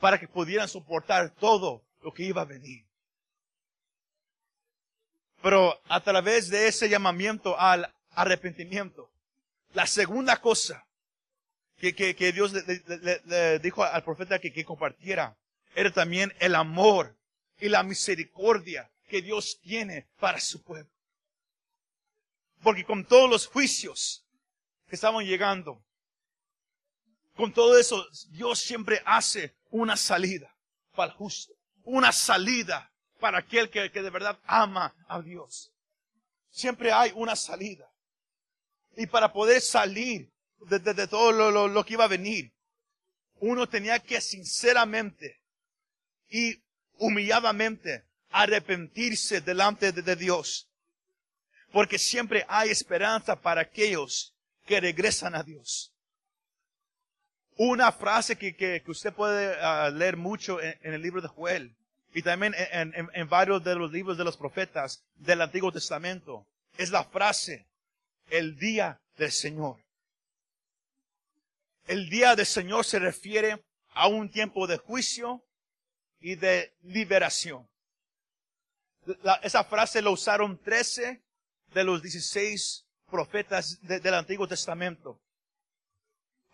para 0.00 0.18
que 0.18 0.26
pudieran 0.26 0.68
soportar 0.68 1.30
todo 1.30 1.84
lo 2.02 2.12
que 2.12 2.24
iba 2.24 2.42
a 2.42 2.46
venir. 2.46 2.84
Pero 5.42 5.80
a 5.88 6.00
través 6.00 6.48
de 6.48 6.66
ese 6.66 6.88
llamamiento 6.88 7.58
al 7.60 7.92
arrepentimiento, 8.12 9.10
la 9.74 9.86
segunda 9.86 10.40
cosa 10.40 10.86
que, 11.82 11.96
que, 11.96 12.14
que 12.14 12.30
Dios 12.30 12.52
le, 12.52 12.62
le, 12.86 13.20
le, 13.24 13.58
dijo 13.58 13.82
al 13.82 14.04
profeta 14.04 14.38
que, 14.38 14.52
que 14.52 14.64
compartiera 14.64 15.36
era 15.74 15.92
también 15.92 16.32
el 16.38 16.54
amor 16.54 17.18
y 17.58 17.68
la 17.68 17.82
misericordia 17.82 18.88
que 19.08 19.20
Dios 19.20 19.58
tiene 19.60 20.06
para 20.20 20.38
su 20.38 20.62
pueblo. 20.62 20.92
Porque 22.62 22.84
con 22.84 23.04
todos 23.04 23.28
los 23.28 23.48
juicios 23.48 24.24
que 24.86 24.94
estaban 24.94 25.26
llegando, 25.26 25.84
con 27.34 27.52
todo 27.52 27.76
eso, 27.76 28.06
Dios 28.28 28.60
siempre 28.60 29.02
hace 29.04 29.56
una 29.70 29.96
salida 29.96 30.56
para 30.94 31.10
el 31.10 31.18
justo, 31.18 31.52
una 31.82 32.12
salida 32.12 32.92
para 33.18 33.38
aquel 33.38 33.70
que, 33.70 33.90
que 33.90 34.02
de 34.02 34.10
verdad 34.10 34.38
ama 34.44 34.94
a 35.08 35.20
Dios. 35.20 35.72
Siempre 36.48 36.92
hay 36.92 37.10
una 37.16 37.34
salida. 37.34 37.92
Y 38.96 39.08
para 39.08 39.32
poder 39.32 39.60
salir 39.60 40.31
de, 40.68 40.78
de, 40.78 40.94
de 40.94 41.06
todo 41.06 41.32
lo, 41.32 41.50
lo, 41.50 41.68
lo 41.68 41.84
que 41.84 41.94
iba 41.94 42.04
a 42.04 42.08
venir, 42.08 42.52
uno 43.36 43.68
tenía 43.68 43.98
que 43.98 44.20
sinceramente 44.20 45.40
y 46.28 46.62
humilladamente 46.98 48.04
arrepentirse 48.30 49.40
delante 49.40 49.92
de, 49.92 50.02
de 50.02 50.16
Dios 50.16 50.68
porque 51.72 51.98
siempre 51.98 52.44
hay 52.48 52.70
esperanza 52.70 53.34
para 53.34 53.62
aquellos 53.62 54.34
que 54.66 54.80
regresan 54.80 55.34
a 55.34 55.42
Dios. 55.42 55.92
Una 57.56 57.90
frase 57.90 58.36
que, 58.36 58.54
que, 58.54 58.82
que 58.82 58.90
usted 58.90 59.12
puede 59.12 59.56
uh, 59.56 59.90
leer 59.92 60.16
mucho 60.16 60.60
en, 60.60 60.78
en, 60.82 60.94
el 60.94 61.02
libro 61.02 61.20
de 61.20 61.28
Joel 61.28 61.74
y 62.14 62.22
también 62.22 62.54
en, 62.54 62.94
en, 62.94 63.08
en, 63.12 63.28
varios 63.28 63.64
de 63.64 63.74
los 63.74 63.90
libros 63.90 64.16
de 64.16 64.24
los 64.24 64.36
profetas 64.36 65.02
del 65.16 65.40
Antiguo 65.40 65.72
Testamento 65.72 66.46
es 66.78 66.90
la 66.90 67.04
frase, 67.04 67.66
el 68.30 68.56
día 68.56 69.00
del 69.16 69.32
Señor. 69.32 69.76
El 71.86 72.08
día 72.08 72.36
del 72.36 72.46
Señor 72.46 72.84
se 72.84 72.98
refiere 72.98 73.64
a 73.94 74.08
un 74.08 74.30
tiempo 74.30 74.66
de 74.66 74.78
juicio 74.78 75.44
y 76.20 76.36
de 76.36 76.76
liberación. 76.82 77.68
La, 79.22 79.34
esa 79.42 79.64
frase 79.64 80.00
lo 80.00 80.12
usaron 80.12 80.58
trece 80.62 81.22
de 81.74 81.84
los 81.84 82.02
16 82.02 82.86
profetas 83.10 83.80
de, 83.82 84.00
del 84.00 84.14
Antiguo 84.14 84.46
Testamento. 84.46 85.20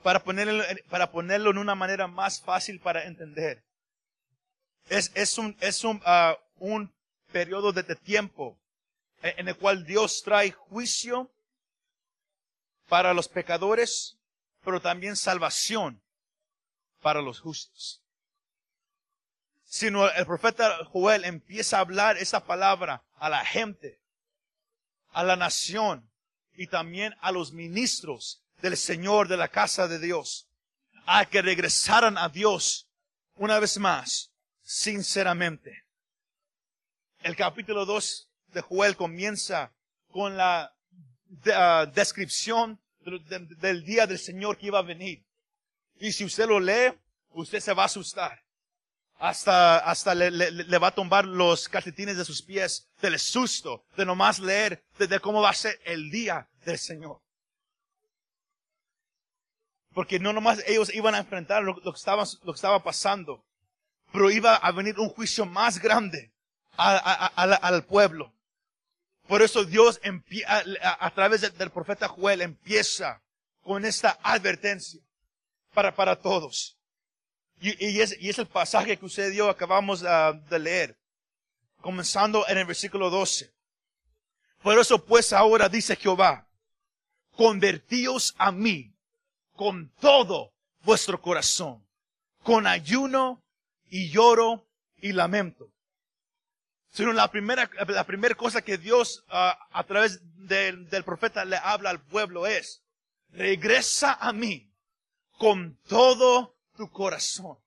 Para 0.02 0.22
ponerlo, 0.22 0.64
para 0.88 1.10
ponerlo 1.10 1.50
en 1.50 1.58
una 1.58 1.74
manera 1.74 2.06
más 2.06 2.40
fácil 2.40 2.80
para 2.80 3.04
entender. 3.04 3.64
Es, 4.88 5.12
es 5.14 5.36
un, 5.36 5.56
es 5.60 5.84
un, 5.84 5.96
uh, 5.98 6.34
un 6.56 6.94
periodo 7.30 7.72
de 7.72 7.82
tiempo 7.96 8.58
en 9.22 9.48
el 9.48 9.56
cual 9.56 9.84
Dios 9.84 10.22
trae 10.22 10.52
juicio 10.52 11.30
para 12.88 13.12
los 13.12 13.28
pecadores, 13.28 14.17
pero 14.68 14.82
también 14.82 15.16
salvación 15.16 16.02
para 17.00 17.22
los 17.22 17.40
justos. 17.40 18.04
Sino 19.64 20.10
el 20.10 20.26
profeta 20.26 20.84
Joel 20.84 21.24
empieza 21.24 21.78
a 21.78 21.80
hablar 21.80 22.18
esa 22.18 22.44
palabra 22.44 23.02
a 23.16 23.30
la 23.30 23.46
gente 23.46 23.98
a 25.12 25.24
la 25.24 25.36
nación 25.36 26.10
y 26.52 26.66
también 26.66 27.16
a 27.22 27.32
los 27.32 27.52
ministros 27.52 28.42
del 28.60 28.76
Señor 28.76 29.26
de 29.26 29.38
la 29.38 29.48
casa 29.48 29.88
de 29.88 29.98
Dios, 29.98 30.50
a 31.06 31.24
que 31.24 31.40
regresaran 31.40 32.18
a 32.18 32.28
Dios 32.28 32.90
una 33.36 33.58
vez 33.60 33.78
más, 33.78 34.32
sinceramente. 34.60 35.86
El 37.20 37.36
capítulo 37.36 37.86
2 37.86 38.28
de 38.48 38.60
Joel 38.60 38.98
comienza 38.98 39.72
con 40.08 40.36
la 40.36 40.76
uh, 41.30 41.90
descripción 41.90 42.78
de, 42.78 42.78
de, 42.78 42.87
del 43.10 43.84
día 43.84 44.06
del 44.06 44.18
Señor 44.18 44.58
que 44.58 44.66
iba 44.66 44.78
a 44.78 44.82
venir. 44.82 45.24
Y 46.00 46.12
si 46.12 46.24
usted 46.24 46.46
lo 46.46 46.60
lee, 46.60 46.92
usted 47.30 47.60
se 47.60 47.72
va 47.72 47.82
a 47.82 47.86
asustar 47.86 48.42
hasta, 49.18 49.78
hasta 49.78 50.14
le, 50.14 50.30
le, 50.30 50.78
va 50.78 50.88
a 50.88 50.94
tumbar 50.94 51.24
los 51.24 51.68
calcetines 51.68 52.16
de 52.16 52.24
sus 52.24 52.42
pies 52.42 52.88
del 53.00 53.18
susto 53.18 53.84
de 53.96 54.06
nomás 54.06 54.38
leer 54.38 54.84
de, 54.98 55.20
cómo 55.20 55.42
va 55.42 55.50
a 55.50 55.54
ser 55.54 55.78
el 55.84 56.10
día 56.10 56.48
del 56.64 56.78
Señor. 56.78 57.20
Porque 59.92 60.20
no 60.20 60.32
nomás 60.32 60.62
ellos 60.66 60.94
iban 60.94 61.14
a 61.14 61.18
enfrentar 61.18 61.62
lo, 61.64 61.74
que, 61.74 61.90
estaba, 61.90 62.24
lo 62.44 62.52
que 62.52 62.56
estaba 62.56 62.82
pasando, 62.82 63.44
pero 64.12 64.30
iba 64.30 64.54
a 64.54 64.70
venir 64.70 64.98
un 65.00 65.08
juicio 65.08 65.44
más 65.44 65.80
grande 65.80 66.32
a, 66.76 67.32
a, 67.34 67.42
al 67.42 67.84
pueblo. 67.84 68.32
Por 69.28 69.42
eso 69.42 69.64
Dios 69.64 70.00
a, 70.46 71.10
través 71.10 71.42
del 71.58 71.70
profeta 71.70 72.08
Joel 72.08 72.40
empieza 72.40 73.22
con 73.62 73.84
esta 73.84 74.18
advertencia 74.22 75.02
para, 75.74 75.94
para 75.94 76.16
todos. 76.16 76.78
Y, 77.60 78.00
es, 78.00 78.16
y 78.18 78.30
es 78.30 78.38
el 78.38 78.46
pasaje 78.46 78.96
que 78.96 79.04
usted 79.04 79.30
dio, 79.30 79.50
acabamos 79.50 80.02
uh, 80.02 80.32
de 80.48 80.58
leer, 80.58 80.98
comenzando 81.82 82.48
en 82.48 82.56
el 82.56 82.64
versículo 82.64 83.10
12. 83.10 83.52
Por 84.62 84.78
eso 84.78 85.04
pues 85.04 85.34
ahora 85.34 85.68
dice 85.68 85.94
Jehová, 85.94 86.48
convertíos 87.36 88.34
a 88.38 88.50
mí 88.50 88.94
con 89.56 89.92
todo 90.00 90.54
vuestro 90.84 91.20
corazón, 91.20 91.86
con 92.42 92.66
ayuno 92.66 93.42
y 93.90 94.08
lloro 94.08 94.66
y 94.96 95.12
lamento. 95.12 95.70
Sino 96.90 97.12
la 97.12 97.30
primera, 97.30 97.70
la 97.86 98.04
primera 98.04 98.34
cosa 98.34 98.62
que 98.62 98.78
Dios 98.78 99.24
uh, 99.28 99.52
a 99.70 99.84
través 99.86 100.20
de, 100.46 100.72
del 100.72 101.04
profeta 101.04 101.44
le 101.44 101.56
habla 101.56 101.90
al 101.90 102.00
pueblo 102.00 102.46
es, 102.46 102.82
regresa 103.30 104.14
a 104.14 104.32
mí 104.32 104.70
con 105.38 105.76
todo 105.86 106.56
tu 106.76 106.90
corazón. 106.90 107.58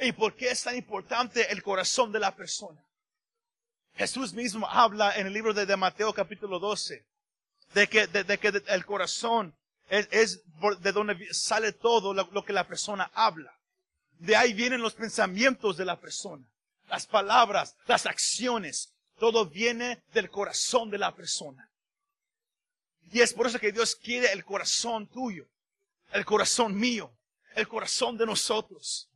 ¿Y 0.00 0.12
por 0.12 0.34
qué 0.34 0.50
es 0.50 0.62
tan 0.62 0.76
importante 0.76 1.50
el 1.52 1.62
corazón 1.62 2.12
de 2.12 2.20
la 2.20 2.34
persona? 2.34 2.84
Jesús 3.94 4.32
mismo 4.34 4.68
habla 4.68 5.16
en 5.16 5.28
el 5.28 5.32
libro 5.32 5.54
de, 5.54 5.76
Mateo 5.76 6.12
capítulo 6.12 6.58
12 6.58 7.06
de 7.74 7.88
que, 7.88 8.06
de, 8.08 8.38
que 8.38 8.62
el 8.66 8.84
corazón 8.84 9.54
es, 9.88 10.42
de 10.80 10.92
donde 10.92 11.32
sale 11.32 11.72
todo 11.72 12.12
lo 12.12 12.44
que 12.44 12.52
la 12.52 12.66
persona 12.66 13.10
habla. 13.14 13.56
De 14.18 14.36
ahí 14.36 14.52
vienen 14.52 14.80
los 14.80 14.94
pensamientos 14.94 15.76
de 15.76 15.84
la 15.84 16.00
persona, 16.00 16.44
las 16.94 17.06
palabras, 17.08 17.76
las 17.86 18.06
acciones. 18.06 18.94
Todo 19.18 19.46
viene 19.46 20.04
del 20.12 20.30
corazón 20.30 20.90
de 20.90 20.98
la 20.98 21.12
persona. 21.12 21.68
Y 23.10 23.20
es 23.20 23.32
por 23.32 23.48
eso 23.48 23.58
que 23.58 23.72
Dios 23.72 23.96
quiere 23.96 24.32
el 24.32 24.44
corazón 24.44 25.08
tuyo, 25.08 25.48
el 26.12 26.24
corazón 26.24 26.76
mío, 26.76 27.12
el 27.56 27.66
corazón 27.66 28.16
de 28.16 28.26
nosotros. 28.26 29.10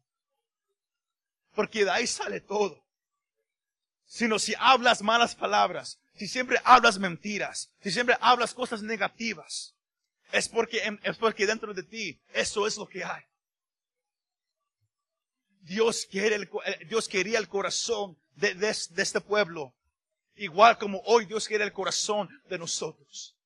Porque 1.54 1.84
de 1.84 1.90
ahí 1.90 2.06
sale 2.06 2.40
todo. 2.40 2.84
Sino 4.06 4.40
si 4.40 4.54
hablas 4.58 5.00
malas 5.00 5.36
palabras, 5.36 6.00
si 6.16 6.26
siempre 6.26 6.60
hablas 6.64 6.98
mentiras, 6.98 7.70
si 7.80 7.92
siempre 7.92 8.16
hablas 8.20 8.54
cosas 8.54 8.82
negativas, 8.82 9.76
es 10.32 10.48
porque, 10.48 10.80
es 11.02 11.16
porque 11.16 11.46
dentro 11.46 11.72
de 11.74 11.84
ti 11.84 12.20
eso 12.32 12.66
es 12.66 12.76
lo 12.76 12.88
que 12.88 13.04
hay. 13.04 13.22
Dios 15.68 16.06
quiere 16.10 16.36
el, 16.36 16.50
eh, 16.64 16.84
Dios 16.88 17.08
quería 17.08 17.38
el 17.38 17.48
corazón 17.48 18.18
de, 18.34 18.54
de, 18.54 18.70
este 18.70 19.20
pueblo, 19.20 19.74
igual 20.34 20.78
como 20.78 21.00
hoy 21.04 21.26
Dios 21.26 21.46
quiere 21.46 21.64
el 21.64 21.72
corazón 21.72 22.28
de 22.48 22.58
nosotros. 22.58 23.36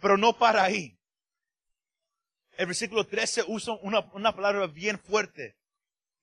Pero 0.00 0.16
no 0.16 0.36
para 0.38 0.62
ahí 0.62 0.98
el 2.56 2.66
versículo 2.66 3.06
13 3.06 3.44
usa 3.48 3.74
una, 3.82 4.00
una 4.12 4.34
palabra 4.34 4.66
bien 4.66 4.98
fuerte. 4.98 5.56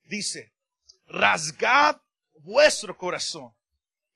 Dice, 0.03 0.53
rasgad 1.07 1.97
vuestro 2.35 2.95
corazón 2.97 3.53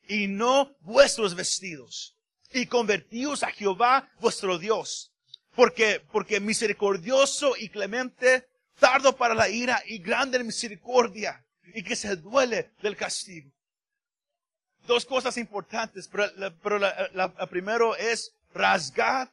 y 0.07 0.27
no 0.27 0.75
vuestros 0.81 1.33
vestidos 1.33 2.15
y 2.51 2.67
convertíos 2.67 3.41
a 3.43 3.51
Jehová 3.51 4.11
vuestro 4.19 4.59
Dios. 4.59 5.11
Porque, 5.55 5.99
porque 6.11 6.39
misericordioso 6.39 7.55
y 7.57 7.69
clemente, 7.69 8.47
tardo 8.79 9.15
para 9.15 9.33
la 9.33 9.49
ira 9.49 9.81
y 9.85 9.99
grande 9.99 10.43
misericordia 10.43 11.45
y 11.73 11.83
que 11.83 11.95
se 11.95 12.15
duele 12.15 12.71
del 12.81 12.95
castigo. 12.95 13.51
Dos 14.85 15.05
cosas 15.05 15.37
importantes, 15.37 16.07
pero, 16.07 16.29
pero 16.61 16.79
la, 16.79 17.09
la 17.13 17.47
primero 17.47 17.95
es 17.95 18.35
rasgad 18.53 19.29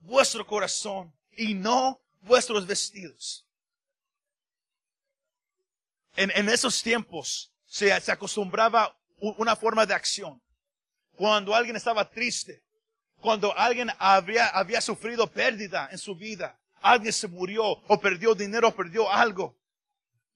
vuestro 0.00 0.46
corazón 0.46 1.12
y 1.36 1.54
no 1.54 2.00
vuestros 2.22 2.66
vestidos. 2.66 3.46
En, 6.16 6.48
esos 6.50 6.82
tiempos 6.82 7.50
se, 7.64 7.92
acostumbraba 7.92 8.94
una 9.18 9.56
forma 9.56 9.86
de 9.86 9.94
acción. 9.94 10.42
Cuando 11.14 11.54
alguien 11.54 11.76
estaba 11.76 12.10
triste, 12.10 12.62
cuando 13.20 13.56
alguien 13.56 13.90
había 13.98 14.80
sufrido 14.82 15.30
pérdida 15.30 15.88
en 15.90 15.96
su 15.96 16.14
vida, 16.14 16.59
alguien 16.80 17.12
se 17.12 17.28
murió 17.28 17.64
o 17.64 18.00
perdió 18.00 18.34
dinero 18.34 18.68
o 18.68 18.74
perdió 18.74 19.10
algo, 19.10 19.56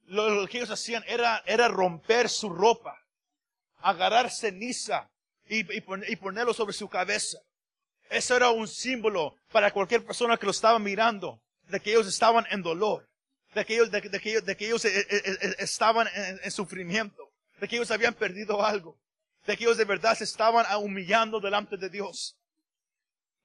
lo, 0.06 0.46
que 0.46 0.58
ellos 0.58 0.70
hacían 0.70 1.02
era, 1.06 1.42
era 1.46 1.68
romper 1.68 2.28
su 2.28 2.50
ropa, 2.50 2.96
agarrar 3.78 4.30
ceniza 4.30 5.10
y, 5.46 5.60
y, 5.74 5.80
pon- 5.80 6.04
ponerlo 6.20 6.52
sobre 6.54 6.72
su 6.74 6.88
cabeza. 6.88 7.38
Eso 8.10 8.36
era 8.36 8.50
un 8.50 8.68
símbolo 8.68 9.34
para 9.50 9.72
cualquier 9.72 10.04
persona 10.04 10.36
que 10.36 10.44
lo 10.46 10.52
estaba 10.52 10.78
mirando, 10.78 11.40
de 11.68 11.80
que 11.80 11.90
ellos 11.90 12.06
estaban 12.06 12.44
en 12.50 12.62
dolor, 12.62 13.08
de 13.54 13.64
que 13.64 13.74
ellos, 13.74 13.90
de 13.90 14.02
que 14.02 14.30
ellos, 14.30 14.44
de 14.44 14.56
que 14.56 14.66
ellos 14.66 14.84
eh, 14.84 14.98
eh, 14.98 15.22
eh, 15.40 15.54
estaban 15.58 16.06
en, 16.14 16.40
en 16.42 16.50
sufrimiento, 16.50 17.30
de 17.58 17.66
que 17.66 17.76
ellos 17.76 17.90
habían 17.90 18.14
perdido 18.14 18.64
algo, 18.64 18.98
de 19.46 19.56
que 19.56 19.64
ellos 19.64 19.78
de 19.78 19.84
verdad 19.84 20.16
se 20.16 20.24
estaban 20.24 20.66
humillando 20.76 21.40
delante 21.40 21.76
de 21.78 21.88
Dios, 21.88 22.36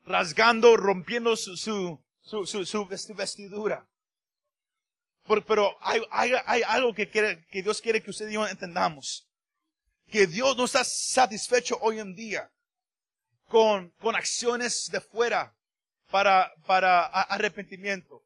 rasgando, 0.06 0.76
rompiendo 0.76 1.36
su, 1.36 1.56
su, 1.56 2.04
su, 2.30 2.46
su, 2.46 2.64
su 2.66 2.86
vesti- 2.86 3.16
vestidura. 3.16 3.88
Por- 5.26 5.44
pero 5.46 5.76
hay, 5.82 6.02
hay, 6.12 6.34
hay 6.46 6.62
algo 6.64 6.94
que, 6.94 7.10
quiere, 7.10 7.44
que 7.48 7.64
Dios 7.64 7.82
quiere 7.82 8.04
que 8.04 8.12
usted 8.12 8.30
y 8.30 8.34
yo 8.34 8.48
entendamos. 8.48 9.28
Que 10.08 10.28
Dios 10.28 10.56
no 10.56 10.66
está 10.66 10.84
satisfecho 10.84 11.78
hoy 11.82 12.00
en 12.00 12.14
día 12.16 12.52
con, 13.48 13.90
con 14.00 14.16
acciones 14.16 14.90
de 14.92 15.02
fuera 15.02 15.56
para, 16.12 16.54
para 16.66 17.06
arrepentimiento. 17.06 18.24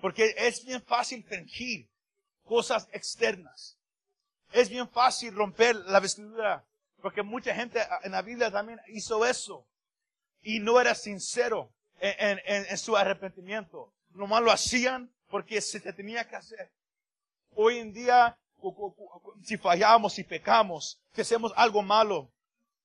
Porque 0.00 0.34
es 0.36 0.64
bien 0.64 0.82
fácil 0.82 1.24
fingir 1.24 1.88
cosas 2.44 2.86
externas. 2.92 3.78
Es 4.52 4.68
bien 4.68 4.88
fácil 4.90 5.34
romper 5.34 5.76
la 5.76 6.00
vestidura. 6.00 6.66
Porque 7.00 7.22
mucha 7.22 7.54
gente 7.54 7.80
en 8.02 8.12
la 8.12 8.22
Biblia 8.22 8.50
también 8.50 8.78
hizo 8.88 9.24
eso. 9.24 9.66
Y 10.42 10.60
no 10.60 10.80
era 10.80 10.94
sincero 10.94 11.72
en, 12.02 12.40
en- 12.44 12.66
en 12.68 12.78
su 12.78 12.96
arrepentimiento. 12.96 13.92
Nomás 14.10 14.42
lo 14.42 14.50
hacían 14.50 15.10
porque 15.28 15.60
se 15.60 15.80
te 15.80 15.92
tenía 15.92 16.28
que 16.28 16.36
hacer. 16.36 16.70
Hoy 17.54 17.78
en 17.78 17.92
día, 17.92 18.36
si 19.44 19.56
fallamos, 19.56 20.14
si 20.14 20.24
pecamos, 20.24 20.98
si 21.14 21.20
hacemos 21.20 21.52
algo 21.56 21.82
malo, 21.82 22.30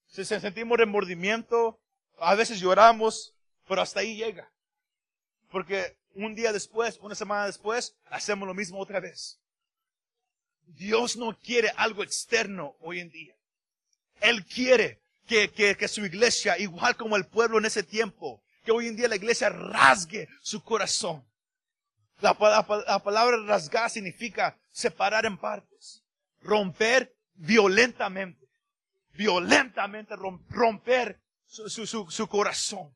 si 0.07 0.23
se- 0.23 0.39
sentimos 0.39 0.77
remordimiento, 0.77 1.79
a 2.19 2.35
veces 2.35 2.59
lloramos, 2.59 3.33
pero 3.67 3.81
hasta 3.81 3.99
ahí 4.01 4.15
llega. 4.15 4.49
Porque 5.49 5.97
un 6.13 6.35
día 6.35 6.51
después, 6.53 6.97
una 7.01 7.15
semana 7.15 7.45
después, 7.45 7.95
hacemos 8.09 8.47
lo 8.47 8.53
mismo 8.53 8.79
otra 8.79 8.99
vez. 8.99 9.39
Dios 10.67 11.15
no 11.17 11.37
quiere 11.39 11.71
algo 11.75 12.03
externo 12.03 12.75
hoy 12.81 12.99
en 12.99 13.09
día. 13.09 13.35
Él 14.21 14.45
quiere 14.45 14.99
que, 15.27 15.49
que, 15.51 15.75
que 15.75 15.87
su 15.87 16.05
iglesia, 16.05 16.57
igual 16.57 16.95
como 16.97 17.15
el 17.15 17.25
pueblo 17.25 17.57
en 17.57 17.65
ese 17.65 17.83
tiempo, 17.83 18.41
que 18.67 18.73
hoy 18.73 18.87
en 18.87 18.97
día 18.97 19.07
la 19.07 19.15
iglesia 19.15 19.47
rasgue 19.47 20.27
su 20.41 20.61
corazón. 20.61 21.25
La, 22.19 22.35
la 22.37 22.67
pa- 22.67 22.83
la 22.85 22.99
palabra 23.01 23.37
rasgar 23.45 23.89
significa 23.89 24.59
separar 24.71 25.25
en 25.25 25.37
partes, 25.37 26.03
romper 26.41 27.15
violentamente, 27.35 28.45
violentamente 29.13 30.15
rom- 30.17 30.43
romper 30.49 31.21
su, 31.45 31.87
su, 31.87 32.27
corazón. 32.27 32.93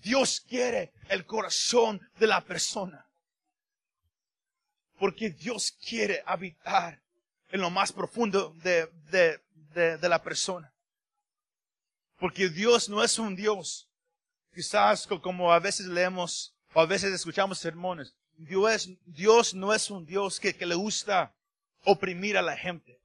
Dios 0.00 0.40
quiere 0.40 0.92
el 1.08 1.24
corazón 1.26 2.00
de 2.18 2.26
la 2.26 2.40
persona. 2.40 3.06
Porque 4.98 5.30
Dios 5.30 5.70
quiere 5.70 6.24
habitar 6.26 7.00
en 7.50 7.60
lo 7.60 7.70
más 7.70 7.92
profundo 7.92 8.52
de 8.56 8.90
la 10.08 10.20
persona. 10.24 10.74
Porque 12.18 12.48
Dios 12.48 12.88
no 12.88 13.04
es 13.04 13.20
un 13.20 13.36
Dios, 13.36 13.88
quizás 14.54 15.06
co- 15.06 15.20
como 15.20 15.52
a 15.52 15.58
veces 15.58 15.86
leemos 15.86 16.54
o 16.74 16.80
a 16.80 16.86
veces 16.86 17.12
escuchamos 17.12 17.58
sermones. 17.58 18.14
Dios, 18.36 18.88
Dios 19.06 19.54
no 19.54 19.72
es 19.72 19.90
un 19.90 20.04
Dios 20.06 20.40
que, 20.40 20.54
que 20.54 20.66
le 20.66 20.74
gusta 20.74 21.34
oprimir 21.84 22.36
a 22.38 22.42
la 22.42 22.56
gente. 22.56 22.98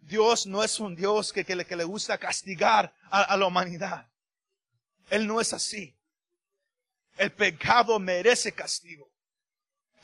Dios 0.00 0.46
no 0.46 0.62
es 0.62 0.78
un 0.80 0.94
Dios 0.96 1.32
que, 1.32 1.44
que, 1.44 1.54
le, 1.56 1.64
que 1.64 1.76
le 1.76 1.84
gusta 1.84 2.18
castigar 2.18 2.92
a, 3.10 3.36
la 3.36 3.46
humanidad. 3.46 4.08
Él 5.10 5.26
no 5.26 5.40
es 5.40 5.52
así. 5.52 5.94
El 7.16 7.30
pecado 7.32 7.98
merece 7.98 8.52
castigo. 8.52 9.08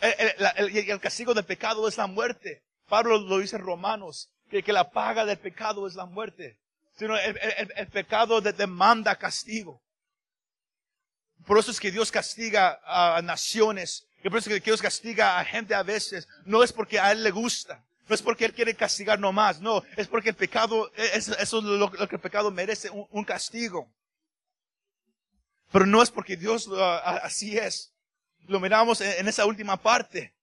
El, 0.01 0.15
el- 0.57 0.69
el- 0.77 0.91
el 0.91 1.01
castigo 1.01 1.35
del 1.35 1.45
pecado 1.45 1.89
es 1.89 1.97
la 1.97 2.07
muerte. 2.07 2.63
Pablo 2.89 3.19
lo 3.19 3.39
dice 3.39 3.57
en 3.57 3.63
Romanos, 3.63 4.31
que, 4.49 4.63
que 4.63 4.73
la 4.73 4.91
paga 4.91 5.25
del 5.25 5.39
pecado 5.39 5.87
es 5.87 5.95
la 5.95 6.07
muerte. 6.07 6.59
Sino 6.97 7.17
el, 7.19 7.89
pecado 7.89 8.41
de- 8.41 8.53
demanda 8.53 9.17
castigo. 9.17 9.83
Por 11.47 11.59
eso 11.59 11.71
es 11.71 11.81
que 11.81 11.91
Dios 11.91 12.13
castiga 12.13 12.81
a 12.85 13.23
naciones. 13.23 14.07
Y 14.23 14.29
por 14.29 14.39
eso 14.39 14.51
es 14.51 14.57
que 14.61 14.65
Dios 14.65 14.83
castiga 14.83 15.39
a 15.39 15.45
gente 15.45 15.75
a 15.75 15.83
veces. 15.83 16.29
No 16.45 16.63
es 16.63 16.73
porque 16.73 16.99
a 16.99 17.13
Él 17.13 17.23
le 17.23 17.31
gusta. 17.31 17.85
No 18.09 18.15
es 18.15 18.23
porque 18.23 18.47
Él 18.47 18.55
quiere 18.55 18.75
castigar 18.75 19.21
nomás. 19.21 19.61
No, 19.61 19.83
es 19.97 20.09
porque 20.09 20.31
el 20.31 20.35
pecado, 20.35 20.91
es- 20.95 21.29
eso 21.29 21.59
es 21.59 21.65
lo, 21.65 21.91
que 21.91 22.17
el 22.17 22.21
pecado 22.21 22.51
merece, 22.51 22.91
un, 22.91 23.25
castigo. 23.25 23.91
Pero 25.71 25.87
no 25.87 26.03
es 26.03 26.11
porque 26.11 26.37
Dios 26.37 26.69
así 27.23 27.57
es. 27.57 27.93
Lo 28.47 28.61
miramos 28.61 29.01
en, 29.01 29.29
esa 29.29 29.45
última 29.45 29.77
parte. 29.77 30.35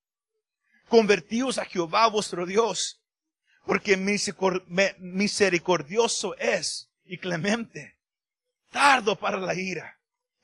Convertíos 0.88 1.58
a 1.58 1.65
Jehová 1.65 2.08
vuestro 2.08 2.45
Dios, 2.45 3.01
porque 3.65 3.97
misericordioso 3.97 6.38
es 6.38 6.89
y 7.03 7.17
clemente, 7.17 7.97
tardo 8.71 9.15
para 9.15 9.38
la 9.38 9.55
ira 9.55 9.95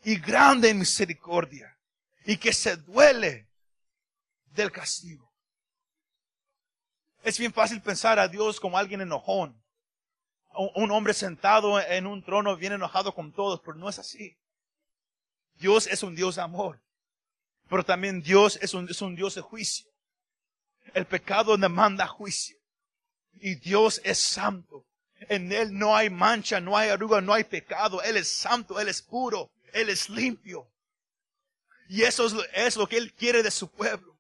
y 0.04 0.20
grande 0.20 0.70
en 0.70 0.80
misericordia, 0.80 1.78
y 2.26 2.38
que 2.38 2.54
se 2.54 2.78
duele 2.78 3.48
del 4.46 4.72
castigo. 4.72 5.32
Es 7.24 7.38
bien 7.38 7.54
fácil 7.54 7.82
pensar 7.82 8.18
a 8.20 8.28
Dios 8.28 8.60
como 8.60 8.78
alguien 8.78 9.02
enojón, 9.02 9.62
un 10.54 10.92
hombre 10.92 11.14
sentado 11.14 11.80
en 11.80 12.08
un 12.08 12.24
trono 12.24 12.58
bien 12.58 12.74
enojado 12.74 13.14
con 13.14 13.32
todos, 13.32 13.62
pero 13.62 13.76
no 13.78 13.88
es 13.90 14.00
así. 14.00 14.38
Dios 15.56 15.88
es 15.88 16.04
un 16.04 16.16
Dios 16.16 16.36
de 16.36 16.42
amor, 16.42 16.82
pero 17.70 17.86
también 17.86 18.22
Dios 18.22 18.58
es 18.62 18.74
un, 18.74 18.90
es 18.90 19.02
un 19.02 19.16
Dios 19.16 19.36
de 19.36 19.42
juicio. 19.42 19.90
El 20.94 21.06
pecado 21.06 21.56
demanda 21.58 22.08
juicio. 22.08 22.58
Y 23.40 23.56
Dios 23.56 24.02
es 24.04 24.20
santo. 24.20 24.86
En 25.30 25.52
Él 25.52 25.78
no 25.78 25.96
hay 25.96 26.10
mancha, 26.10 26.60
no 26.60 26.76
hay 26.76 26.90
arruga, 26.90 27.22
no 27.22 27.34
hay 27.34 27.44
pecado. 27.44 28.02
Él 28.02 28.18
es 28.18 28.30
santo, 28.32 28.80
Él 28.80 28.88
es 28.88 29.02
puro, 29.02 29.52
Él 29.74 29.90
es 29.90 30.10
limpio. 30.10 30.68
Y 31.90 32.04
eso 32.04 32.26
es 32.26 32.34
lo, 32.34 32.44
es 32.54 32.76
lo 32.78 32.88
que 32.88 32.98
Él 32.98 33.14
quiere 33.14 33.44
de 33.44 33.52
su 33.52 33.70
pueblo. 33.70 34.18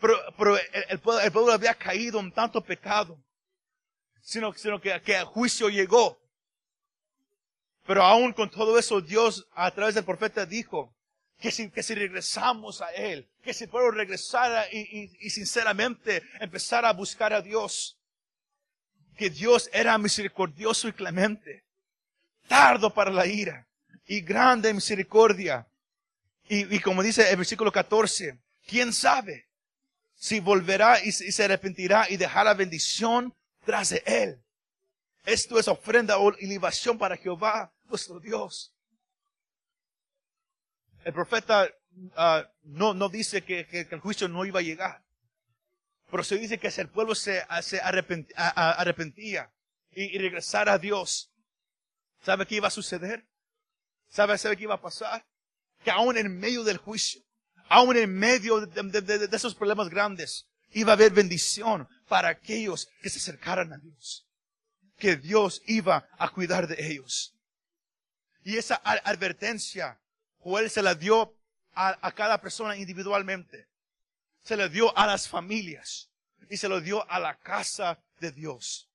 Pero, 0.00 0.16
pero 0.38 0.56
el, 0.56 0.98
pueblo, 1.00 1.52
había 1.52 1.74
caído 1.74 2.20
en 2.20 2.32
tanto 2.32 2.62
pecado, 2.62 3.18
sino, 4.22 4.52
sino 4.54 4.80
que, 4.80 5.00
que 5.02 5.16
el 5.16 5.24
juicio 5.24 5.68
llegó. 5.68 6.18
Pero 7.86 8.02
aún 8.02 8.32
con 8.32 8.48
todo 8.50 8.78
eso, 8.78 9.00
Dios 9.00 9.46
a 9.52 9.70
través 9.72 9.94
del 9.94 10.04
profeta 10.04 10.46
dijo 10.46 10.94
que 11.38 11.50
si, 11.50 11.70
que 11.70 11.82
si 11.82 11.94
regresamos 11.94 12.80
a 12.80 12.90
Él, 12.92 13.28
que 13.42 13.52
si 13.52 13.64
el 13.64 13.70
pueblo 13.70 13.90
regresara 13.90 14.66
y, 14.72 14.78
y- 14.80 15.16
y 15.20 15.30
sinceramente 15.30 16.22
empezara 16.40 16.88
a 16.90 16.92
buscar 16.92 17.32
a 17.32 17.42
Dios, 17.42 17.98
que 19.16 19.28
Dios 19.30 19.68
era 19.72 19.98
misericordioso 19.98 20.88
y 20.88 20.92
clemente, 20.92 21.64
tardo 22.46 22.92
para 22.92 23.10
la 23.10 23.26
ira 23.26 23.66
y 24.10 24.22
grande 24.22 24.74
misericordia. 24.74 25.68
Y, 26.48 26.74
y 26.74 26.80
como 26.80 27.00
dice 27.00 27.30
el 27.30 27.36
versículo 27.36 27.70
14, 27.70 28.40
¿quién 28.66 28.92
sabe 28.92 29.48
si 30.16 30.40
volverá 30.40 30.98
y, 31.00 31.10
y 31.10 31.12
se 31.12 31.44
arrepentirá 31.44 32.10
y 32.10 32.16
dejará 32.16 32.52
bendición 32.54 33.32
tras 33.64 33.90
de 33.90 34.02
Él? 34.04 34.42
Esto 35.24 35.60
es 35.60 35.68
ofrenda 35.68 36.16
y 36.40 36.46
libación 36.46 36.98
para 36.98 37.16
Jehová, 37.16 37.72
nuestro 37.84 38.18
Dios. 38.18 38.74
El 41.04 41.12
profeta 41.12 41.68
ah, 42.16 42.50
no, 42.64 42.94
no 42.94 43.08
dice 43.08 43.44
que, 43.44 43.64
que- 43.68 43.86
el 43.88 44.00
juicio 44.00 44.26
no 44.26 44.44
iba 44.44 44.58
a 44.58 44.62
llegar. 44.64 45.04
Pero 46.10 46.24
se 46.24 46.36
dice 46.36 46.58
que 46.58 46.72
si 46.72 46.80
el 46.80 46.88
pueblo 46.88 47.14
se, 47.14 47.44
se 47.62 47.80
arrepent- 47.80 48.32
a- 48.34 48.48
a- 48.48 48.72
arrepentía 48.72 49.52
y, 49.92 50.16
y 50.16 50.18
regresara 50.18 50.72
a 50.72 50.78
Dios, 50.78 51.30
¿sabe 52.24 52.44
qué 52.44 52.56
iba 52.56 52.66
a 52.66 52.72
suceder? 52.72 53.29
¿Sabe, 54.10 54.36
¿Sabe 54.36 54.56
qué 54.56 54.64
iba 54.64 54.74
a 54.74 54.80
pasar? 54.80 55.24
Que 55.82 55.90
aún 55.90 56.16
en 56.18 56.38
medio 56.38 56.62
del 56.64 56.76
juicio, 56.76 57.22
aún 57.68 57.96
en 57.96 58.12
medio 58.12 58.66
de, 58.66 59.28
esos 59.32 59.54
problemas 59.54 59.88
grandes, 59.88 60.46
iba 60.72 60.92
a 60.92 60.94
haber 60.94 61.12
bendición 61.12 61.88
para 62.08 62.28
aquellos 62.28 62.88
que 63.00 63.08
se 63.08 63.18
acercaran 63.18 63.72
a 63.72 63.78
Dios. 63.78 64.26
Que 64.98 65.16
Dios 65.16 65.62
iba 65.66 66.08
a 66.18 66.28
cuidar 66.28 66.66
de 66.66 66.76
ellos. 66.86 67.34
Y 68.42 68.56
esa 68.56 68.74
advertencia 68.74 70.00
Joel 70.40 70.70
se 70.70 70.82
la 70.82 70.94
dio 70.94 71.36
a, 71.74 72.12
cada 72.12 72.40
persona 72.40 72.76
individualmente. 72.76 73.68
Se 74.42 74.56
le 74.56 74.68
dio 74.68 74.96
a 74.96 75.06
las 75.06 75.28
familias 75.28 76.10
y 76.48 76.56
se 76.56 76.68
lo 76.68 76.80
dio 76.80 77.08
a 77.10 77.20
la 77.20 77.38
casa 77.38 78.02
de 78.20 78.32
Dios. 78.32 78.88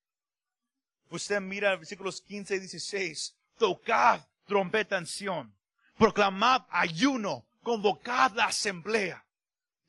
Usted 1.09 1.39
mira 1.39 1.75
versículos 1.75 2.21
15 2.21 2.55
y 2.55 2.59
16. 2.59 3.35
Tocad 3.57 4.21
trompeta 4.45 4.97
en 4.97 5.05
Sion. 5.05 5.55
Proclamad 5.97 6.63
ayuno. 6.69 7.45
Convocad 7.63 8.33
la 8.33 8.45
asamblea. 8.45 9.25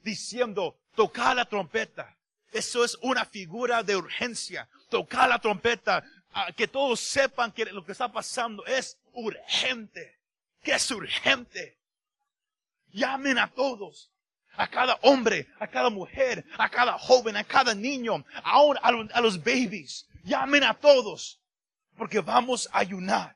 Diciendo, 0.03 0.79
tocad 0.95 1.37
la 1.37 1.45
trompeta. 1.45 2.17
Eso 2.53 2.85
es 2.85 2.97
una 3.03 3.25
figura 3.25 3.83
de 3.83 3.97
urgencia. 3.97 4.69
Tocad 4.89 5.29
la 5.29 5.39
trompeta. 5.39 6.05
Ah, 6.33 6.53
que 6.53 6.69
todos 6.69 7.01
sepan 7.01 7.53
que 7.53 7.67
lo 7.67 7.85
que 7.85 7.93
está 7.93 8.11
pasando 8.11 8.65
es 8.67 8.99
urgente. 9.13 10.21
Que 10.63 10.73
es 10.73 10.91
urgente. 10.91 11.79
Llamen 12.93 13.39
a 13.39 13.49
todos 13.49 14.11
a 14.57 14.69
cada 14.69 14.99
hombre, 15.03 15.47
a 15.59 15.67
cada 15.67 15.91
mujer, 15.91 16.45
a 16.59 16.69
cada 16.69 16.99
joven, 16.99 17.37
a 17.37 17.45
cada 17.45 17.75
niño, 17.75 18.25
aún 18.43 18.79
a 18.83 19.21
los 19.21 19.39
babies. 19.39 20.07
Llamen 20.25 20.65
a 20.65 20.75
todos, 20.75 21.41
porque 21.97 22.21
vamos 22.21 22.69
a 22.73 22.79
ayunar. 22.79 23.36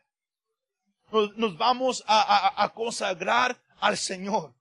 Nos, 1.13 1.57
vamos 1.57 2.05
a, 2.07 2.63
a, 2.63 2.69
consagrar 2.73 3.57
al 3.81 3.97
Señor. 3.97 4.55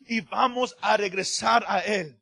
Y 0.00 0.20
vamos 0.22 0.76
a 0.80 0.96
regresar 0.96 1.64
a 1.68 1.80
Él. 1.80 2.18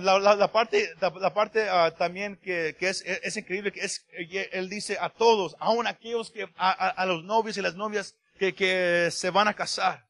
La, 0.00 0.18
la, 0.18 0.52
parte, 0.52 0.94
la, 1.00 1.34
parte 1.34 1.68
uh, 1.70 1.90
también 1.96 2.36
que, 2.36 2.76
que 2.78 2.88
es, 2.88 3.02
es, 3.02 3.36
increíble, 3.36 3.72
que 3.72 3.80
es, 3.80 4.06
Él 4.52 4.70
dice 4.70 4.96
a 4.98 5.10
todos, 5.10 5.54
aún 5.58 5.86
aquellos 5.86 6.30
que, 6.30 6.48
a, 6.56 6.70
a 6.70 7.06
los 7.06 7.24
novios 7.24 7.56
y 7.56 7.62
las 7.62 7.74
novias 7.74 8.16
que, 8.38 8.54
que 8.54 9.10
se 9.10 9.30
van 9.30 9.48
a 9.48 9.54
casar. 9.54 10.08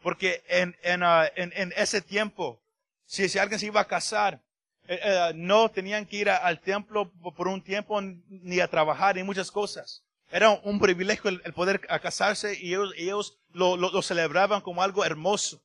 Porque 0.00 0.42
en, 0.48 0.76
en, 0.82 1.02
uh, 1.02 1.24
en, 1.36 1.52
en 1.54 1.72
ese 1.76 2.00
tiempo, 2.00 2.60
si, 3.04 3.28
si 3.28 3.38
alguien 3.38 3.58
se 3.58 3.66
iba 3.66 3.80
a 3.80 3.86
casar, 3.86 4.42
eh, 4.88 5.00
eh, 5.02 5.32
no 5.34 5.70
tenían 5.70 6.06
que 6.06 6.16
ir 6.16 6.30
al 6.30 6.60
templo 6.60 7.12
por 7.36 7.46
un 7.46 7.62
tiempo 7.62 8.00
ni 8.00 8.58
a 8.60 8.68
trabajar 8.68 9.16
ni 9.16 9.22
muchas 9.22 9.50
cosas. 9.50 10.02
Era 10.30 10.50
un, 10.50 10.78
privilegio 10.80 11.30
el, 11.30 11.52
poder 11.52 11.80
casarse 11.80 12.58
y 12.58 12.68
ellos, 12.68 12.92
ellos 12.96 13.38
lo, 13.52 13.76
lo, 13.76 14.02
celebraban 14.02 14.60
como 14.60 14.82
algo 14.82 15.04
hermoso. 15.04 15.62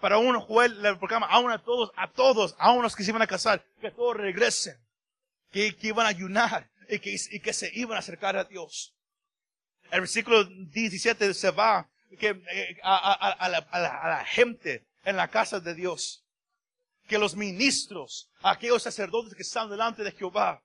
Para 0.00 0.18
un 0.18 0.38
juez 0.40 0.70
le 0.72 0.94
proclama 0.96 1.26
aún 1.26 1.50
a 1.50 1.58
todos, 1.58 1.90
a 1.96 2.08
todos, 2.10 2.56
a 2.58 2.74
los 2.74 2.94
que 2.94 3.04
se 3.04 3.10
iban 3.10 3.22
a 3.22 3.26
casar, 3.26 3.64
que 3.80 3.90
todos 3.90 4.16
regresen, 4.16 4.76
que, 5.50 5.74
que 5.76 5.88
iban 5.88 6.06
a 6.06 6.10
ayunar 6.10 6.70
y 6.88 6.98
que, 6.98 7.16
y 7.30 7.40
que 7.40 7.52
se 7.52 7.70
iban 7.74 7.96
a 7.96 8.00
acercar 8.00 8.36
a 8.36 8.44
Dios. 8.44 8.94
El 9.90 10.00
versículo 10.00 10.44
17 10.44 11.34
se 11.34 11.50
va 11.50 11.88
que, 12.18 12.30
eh, 12.30 12.76
a, 12.82 13.48
la, 13.48 13.58
a, 13.58 14.08
la, 14.08 14.24
gente 14.24 14.84
en 15.04 15.16
la 15.16 15.28
casa 15.28 15.60
de 15.60 15.74
Dios. 15.74 16.24
Que 17.10 17.18
los 17.18 17.34
ministros, 17.34 18.30
aquellos 18.40 18.84
sacerdotes 18.84 19.34
que 19.34 19.42
están 19.42 19.68
delante 19.68 20.04
de 20.04 20.12
Jehová, 20.12 20.62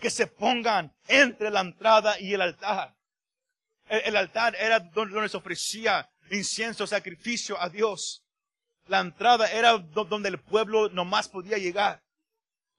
que 0.00 0.10
se 0.10 0.26
pongan 0.26 0.92
entre 1.06 1.48
la 1.48 1.60
entrada 1.60 2.18
y 2.18 2.34
el 2.34 2.40
altar. 2.40 2.96
El, 3.88 4.16
altar 4.16 4.56
era 4.56 4.80
donde, 4.80 5.28
se 5.28 5.36
ofrecía 5.36 6.10
incienso, 6.32 6.88
sacrificio 6.88 7.56
a 7.60 7.68
Dios. 7.68 8.24
La 8.88 8.98
entrada 8.98 9.46
era 9.46 9.78
donde 9.78 10.28
el 10.28 10.40
pueblo 10.40 10.88
nomás 10.88 11.28
podía 11.28 11.56
llegar. 11.56 12.02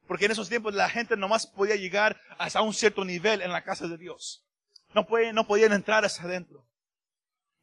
Porque 0.05 0.25
en 0.25 0.31
esos 0.31 0.49
tiempos 0.49 0.73
la 0.73 0.89
gente 0.89 1.15
nomás 1.15 1.47
podía 1.47 1.77
llegar 1.77 2.19
hasta 2.37 2.61
un 2.61 2.73
cierto 2.73 3.05
nivel 3.05 3.41
en 3.41 3.53
la 3.53 3.63
casa 3.63 3.87
de 3.87 3.97
Dios. 3.97 4.43
No, 4.93 5.07
podían, 5.07 5.33
no 5.33 5.47
podían 5.47 5.71
entrar 5.71 6.03
hacia 6.03 6.25
adentro 6.25 6.67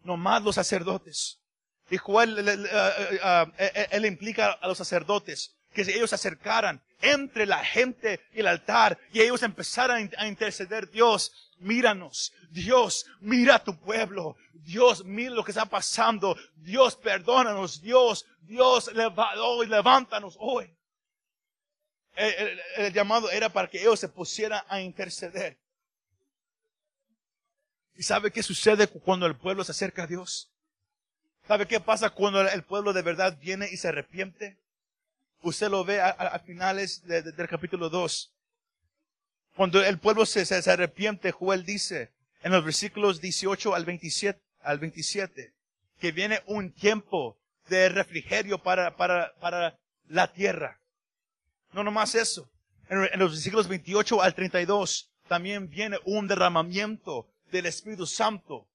nomás 0.04 0.42
los 0.42 0.54
sacerdotes. 0.54 1.40
Y 1.90 1.98
Joel, 1.98 2.38
él, 3.90 4.06
implica 4.06 4.52
a 4.52 4.68
los 4.68 4.78
sacerdotes 4.78 5.54
que 5.72 5.82
ellos 5.82 6.10
se 6.10 6.16
acercaran 6.16 6.82
entre 7.00 7.46
la 7.46 7.62
gente 7.64 8.20
y 8.32 8.40
el 8.40 8.46
altar 8.46 8.98
y 9.12 9.20
ellos 9.20 9.42
empezaran 9.42 10.10
a 10.16 10.26
interceder. 10.26 10.90
Dios, 10.90 11.52
míranos. 11.58 12.32
Dios, 12.50 13.06
mira 13.20 13.56
a 13.56 13.64
tu 13.64 13.78
pueblo. 13.78 14.36
Dios, 14.52 15.04
mira 15.04 15.34
lo 15.34 15.44
que 15.44 15.50
está 15.50 15.66
pasando. 15.66 16.36
Dios, 16.56 16.96
perdónanos. 16.96 17.82
Dios, 17.82 18.24
Dios, 18.40 18.90
levántanos 18.94 20.36
hoy. 20.38 20.74
el, 22.14 22.92
llamado 22.92 23.30
era 23.30 23.50
para 23.50 23.68
que 23.68 23.80
ellos 23.80 24.00
se 24.00 24.08
pusieran 24.08 24.62
a 24.68 24.80
interceder. 24.80 25.58
¿Y 27.96 28.02
sabe 28.02 28.30
qué 28.30 28.42
sucede 28.42 28.88
cuando 28.88 29.26
el 29.26 29.36
pueblo 29.36 29.62
se 29.64 29.72
acerca 29.72 30.04
a 30.04 30.06
Dios? 30.06 30.53
¿Sabe 31.46 31.66
qué 31.66 31.78
pasa 31.78 32.08
cuando 32.08 32.40
el 32.40 32.62
pueblo 32.62 32.94
de 32.94 33.02
verdad 33.02 33.38
viene 33.38 33.68
y 33.70 33.76
se 33.76 33.88
arrepiente? 33.88 34.56
Usted 35.42 35.68
lo 35.68 35.84
ve 35.84 36.00
a, 36.00 36.38
finales 36.38 37.02
del 37.04 37.48
capítulo 37.48 37.90
2. 37.90 38.32
Cuando 39.54 39.84
el 39.84 39.98
pueblo 39.98 40.24
se, 40.24 40.46
se, 40.46 40.70
arrepiente, 40.70 41.32
Joel 41.32 41.66
dice 41.66 42.12
en 42.42 42.52
los 42.52 42.64
versículos 42.64 43.20
18 43.20 43.74
al 43.74 43.84
27, 43.84 44.40
al 44.62 44.78
27 44.78 45.52
que 46.00 46.12
viene 46.12 46.42
un 46.46 46.72
tiempo 46.72 47.38
de 47.68 47.90
refrigerio 47.90 48.58
para, 48.58 48.96
para, 48.96 49.34
para 49.38 49.78
la 50.08 50.32
tierra. 50.32 50.80
No 51.72 51.84
nomás 51.84 52.14
eso. 52.14 52.50
En, 52.88 53.06
en 53.12 53.18
los 53.18 53.32
versículos 53.32 53.68
28 53.68 54.22
al 54.22 54.34
32 54.34 55.12
también 55.28 55.68
viene 55.68 55.98
un 56.06 56.26
derramamiento 56.26 57.28
del 57.52 57.66
Espíritu 57.66 58.06
Santo. 58.06 58.66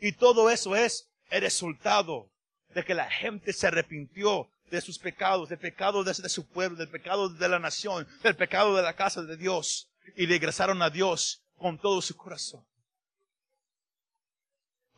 Y 0.00 0.12
todo 0.12 0.50
eso 0.50 0.76
es 0.76 1.10
el 1.30 1.42
resultado 1.42 2.30
de 2.74 2.84
que 2.84 2.94
la 2.94 3.10
gente 3.10 3.52
se 3.52 3.66
arrepintió 3.66 4.50
de 4.70 4.80
sus 4.80 4.98
pecados, 4.98 5.48
del 5.48 5.58
pecado 5.58 6.04
de, 6.04 6.14
su 6.14 6.46
pueblo, 6.46 6.76
del 6.76 6.88
pecado 6.88 7.28
de 7.28 7.48
la 7.48 7.58
nación, 7.58 8.06
del 8.22 8.36
pecado 8.36 8.76
de 8.76 8.82
la 8.82 8.94
casa 8.94 9.22
de 9.22 9.36
Dios, 9.36 9.88
y 10.16 10.26
regresaron 10.26 10.82
a 10.82 10.90
Dios 10.90 11.42
con 11.56 11.78
todo 11.78 12.02
su 12.02 12.16
corazón. 12.16 12.64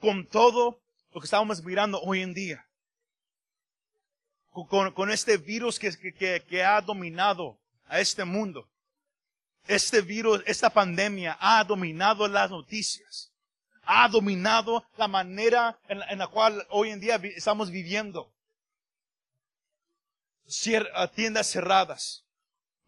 Con 0.00 0.26
todo 0.26 0.80
lo 1.12 1.20
que 1.20 1.26
estamos 1.26 1.62
mirando 1.62 2.00
hoy 2.00 2.22
en 2.22 2.34
día. 2.34 2.66
Con, 4.50 5.10
este 5.10 5.36
virus 5.36 5.78
que, 5.78 5.92
que 6.42 6.64
ha 6.64 6.80
dominado 6.80 7.58
a 7.86 8.00
este 8.00 8.24
mundo. 8.24 8.68
Este 9.66 10.00
virus, 10.00 10.42
esta 10.46 10.70
pandemia 10.70 11.36
ha 11.38 11.62
dominado 11.62 12.26
las 12.26 12.50
noticias. 12.50 13.27
Ha 13.90 14.06
dominado 14.06 14.86
la 14.98 15.08
manera 15.08 15.80
en, 15.88 16.18
la 16.18 16.26
cual 16.26 16.66
hoy 16.68 16.90
en 16.90 17.00
día 17.00 17.18
estamos 17.34 17.70
viviendo. 17.70 18.30
Ah, 20.92 21.08
tiendas 21.08 21.46
cerradas. 21.46 22.22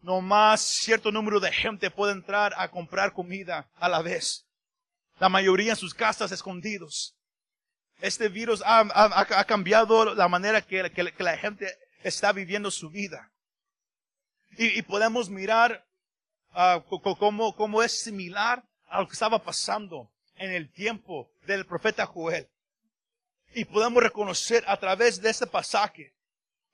No 0.01 0.21
más 0.21 0.61
cierto 0.61 1.11
número 1.11 1.39
de 1.39 1.51
gente 1.51 1.89
puede 1.89 2.13
entrar 2.13 2.53
a 2.55 2.69
comprar 2.69 3.13
comida 3.13 3.67
a 3.77 3.89
la 3.89 4.03
vez. 4.03 4.45
La 5.17 5.27
mayoría 5.27 5.71
en 5.71 5.75
sus 5.75 5.95
casas 5.95 6.31
escondidos. 6.31 7.15
Este 7.99 8.29
virus 8.29 8.61
ha, 8.63 9.45
cambiado 9.47 10.13
la 10.13 10.27
manera 10.27 10.61
que, 10.61 11.13
la 11.17 11.37
gente 11.37 11.67
está 12.03 12.31
viviendo 12.31 12.69
su 12.69 12.91
vida. 12.91 13.31
Y, 14.55 14.83
podemos 14.83 15.31
mirar 15.31 15.83
uh, 16.53 16.79
como, 17.17 17.55
como 17.55 17.81
es 17.81 18.03
similar 18.03 18.63
a 18.85 19.01
lo 19.01 19.07
que 19.07 19.13
estaba 19.13 19.39
pasando 19.39 20.11
en 20.41 20.51
el 20.51 20.71
tiempo 20.71 21.31
del 21.45 21.65
profeta 21.65 22.05
Joel. 22.07 22.49
Y 23.53 23.65
podemos 23.65 24.01
reconocer 24.01 24.63
a 24.67 24.77
través 24.77 25.21
de 25.21 25.29
este 25.29 25.45
pasaje 25.45 26.15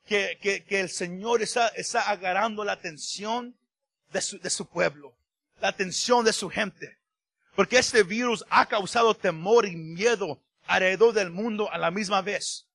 que, 0.06 0.38
que, 0.68 0.80
el 0.80 0.90
Señor 0.90 1.42
está, 1.42 1.68
está 1.70 2.10
agarrando 2.10 2.64
la 2.64 2.72
atención 2.72 3.58
de 4.12 4.22
su, 4.22 4.40
de 4.40 4.50
su 4.50 4.68
pueblo, 4.68 5.18
la 5.60 5.68
atención 5.68 6.24
de 6.24 6.32
su 6.32 6.50
gente. 6.50 6.98
Porque 7.56 7.78
este 7.78 8.04
virus 8.04 8.46
ha 8.50 8.68
causado 8.68 9.14
temor 9.16 9.66
y 9.66 9.76
miedo 9.76 10.42
alrededor 10.66 11.14
del 11.14 11.30
mundo 11.30 11.70
a 11.72 11.78
la 11.78 11.92
misma 11.92 12.22
vez. 12.22 12.68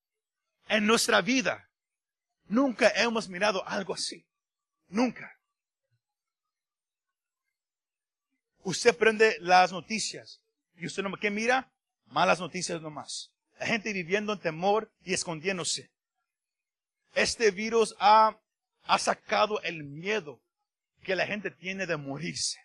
En 0.69 0.87
nuestra 0.87 1.23
vida, 1.23 1.71
nunca 2.49 2.93
hemos 2.97 3.29
mirado 3.29 3.67
algo 3.67 3.95
así. 3.95 4.27
Nunca. 4.89 5.39
Usted 8.63 8.95
prende 8.95 9.39
las 9.41 9.73
noticias 9.73 10.43
y 10.77 10.87
usted 10.87 11.03
no, 11.03 11.17
¿qué 11.17 11.31
mira? 11.31 11.73
Malas 12.07 12.41
noticias 12.41 12.81
nomás. 12.81 13.33
La 13.59 13.67
gente 13.67 13.93
viviendo 13.93 14.33
en 14.33 14.41
temor 14.41 14.93
y 15.03 15.15
escondiéndose. 15.15 15.91
Este 17.15 17.51
virus 17.51 17.95
ha, 17.99 18.39
ha 18.85 18.99
sacado 18.99 19.61
el 19.63 19.85
miedo 19.85 20.43
que 21.03 21.17
la 21.17 21.27
gente 21.27 21.51
tiene 21.51 21.87
de 21.87 21.97
morirse. 21.97 22.59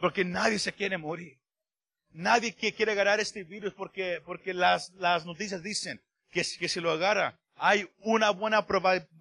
Porque 0.00 0.24
nadie 0.24 0.58
se 0.58 0.72
quiere 0.72 0.98
morir. 0.98 1.40
Nadie 2.12 2.54
quiere 2.54 2.92
agarrar 2.92 3.20
este 3.20 3.44
virus 3.44 3.74
porque, 3.74 4.22
porque 4.24 4.54
las, 4.54 4.90
las 4.94 5.26
noticias 5.26 5.62
dicen 5.62 6.02
que, 6.30 6.42
que 6.58 6.68
si 6.68 6.80
lo 6.80 6.90
agarra 6.90 7.38
hay 7.60 7.88
una 7.98 8.30
buena 8.30 8.66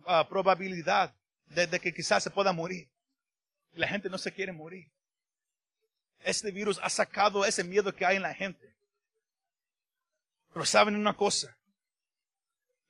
ah, 0.05 0.27
probabilidad 0.29 1.13
de, 1.47 1.67
de 1.67 1.79
que 1.79 1.93
quizás 1.93 2.23
se 2.23 2.31
pueda 2.31 2.53
morir. 2.53 2.89
La 3.73 3.87
gente 3.87 4.09
no 4.09 4.17
se 4.17 4.31
quiere 4.31 4.53
morir. 4.53 4.89
Este 6.23 6.51
virus 6.51 6.79
ha 6.83 6.89
sacado 6.89 7.45
ese 7.45 7.63
miedo 7.63 7.93
que 7.93 8.05
hay 8.05 8.17
en 8.17 8.23
la 8.23 8.33
gente. 8.33 8.73
Pero 10.53 10.65
saben 10.65 10.95
una 10.95 11.15
cosa. 11.15 11.55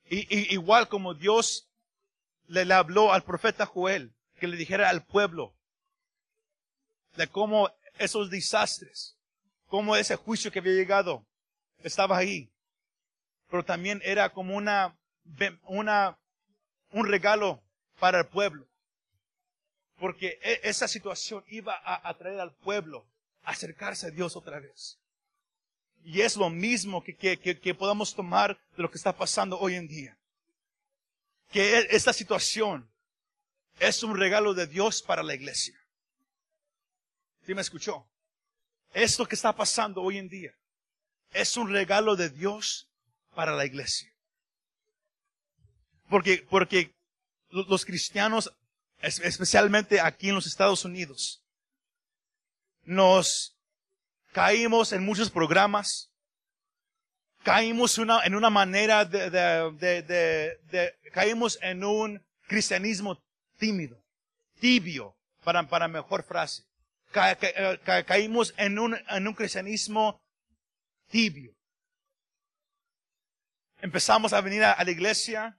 Y, 0.08 0.52
igual 0.52 0.88
como 0.88 1.14
Dios 1.14 1.68
le, 2.46 2.64
le 2.64 2.74
habló 2.74 3.12
al 3.12 3.22
profeta 3.22 3.64
Joel, 3.66 4.12
que 4.38 4.48
le 4.48 4.56
dijera 4.56 4.88
al 4.88 5.04
pueblo 5.04 5.54
de 7.16 7.28
cómo 7.28 7.70
esos 7.98 8.30
desastres, 8.30 9.16
cómo 9.68 9.94
ese 9.94 10.16
juicio 10.16 10.50
que 10.50 10.58
había 10.58 10.72
llegado 10.72 11.24
estaba 11.78 12.16
ahí. 12.16 12.50
Pero 13.48 13.64
también 13.64 14.00
era 14.04 14.30
como 14.30 14.56
una, 14.56 14.96
una, 15.64 16.18
un 16.90 17.06
regalo 17.06 17.62
para 17.98 18.20
el 18.20 18.26
pueblo. 18.26 18.66
Porque 19.98 20.38
e, 20.42 20.60
esa 20.64 20.88
situación 20.88 21.44
iba 21.48 21.74
a 21.84 22.08
atraer 22.08 22.40
al 22.40 22.54
pueblo 22.54 23.06
acercarse 23.42 24.06
a 24.06 24.10
Dios 24.10 24.36
otra 24.36 24.60
vez. 24.60 24.98
Y 26.02 26.22
es 26.22 26.36
lo 26.36 26.48
mismo 26.48 27.02
que, 27.02 27.14
que, 27.16 27.38
que, 27.38 27.74
podamos 27.74 28.14
tomar 28.14 28.58
de 28.76 28.82
lo 28.82 28.90
que 28.90 28.96
está 28.96 29.14
pasando 29.14 29.58
hoy 29.58 29.74
en 29.74 29.86
día. 29.86 30.18
Que 31.50 31.78
e, 31.78 31.88
esta 31.90 32.12
situación 32.12 32.90
es 33.78 34.02
un 34.02 34.16
regalo 34.16 34.54
de 34.54 34.66
Dios 34.66 35.02
para 35.02 35.22
la 35.22 35.34
iglesia. 35.34 35.78
¿Sí 37.44 37.54
me 37.54 37.60
escuchó? 37.60 38.06
Esto 38.92 39.26
que 39.26 39.34
está 39.34 39.54
pasando 39.54 40.02
hoy 40.02 40.18
en 40.18 40.28
día 40.28 40.52
es 41.32 41.56
un 41.56 41.70
regalo 41.70 42.16
de 42.16 42.30
Dios 42.30 42.88
para 43.34 43.54
la 43.54 43.64
iglesia. 43.64 44.12
Porque, 46.08 46.44
porque 46.48 46.92
los 47.50 47.84
cristianos, 47.84 48.52
especialmente 49.00 50.00
aquí 50.00 50.28
en 50.28 50.34
los 50.34 50.46
Estados 50.46 50.84
Unidos, 50.84 51.39
nos 52.90 53.56
caímos 54.32 54.92
en 54.92 55.04
muchos 55.04 55.30
programas, 55.30 56.12
caímos 57.44 57.98
una, 57.98 58.24
en 58.24 58.34
una 58.34 58.50
manera 58.50 59.04
de, 59.04 59.30
de, 59.30 60.02
de, 60.02 60.58
de, 60.64 60.98
caímos 61.12 61.56
en 61.62 61.84
un 61.84 62.26
cristianismo 62.48 63.22
tímido, 63.58 64.02
tibio, 64.58 65.16
para, 65.44 65.62
para 65.68 65.86
mejor 65.86 66.24
frase. 66.24 66.64
caímos 68.06 68.52
en 68.56 68.76
un, 68.76 68.98
en 69.08 69.28
un 69.28 69.34
cristianismo 69.34 70.20
tibio. 71.08 71.54
Empezamos 73.80 74.32
a 74.32 74.40
venir 74.40 74.64
a, 74.64 74.82
la 74.82 74.90
iglesia, 74.90 75.56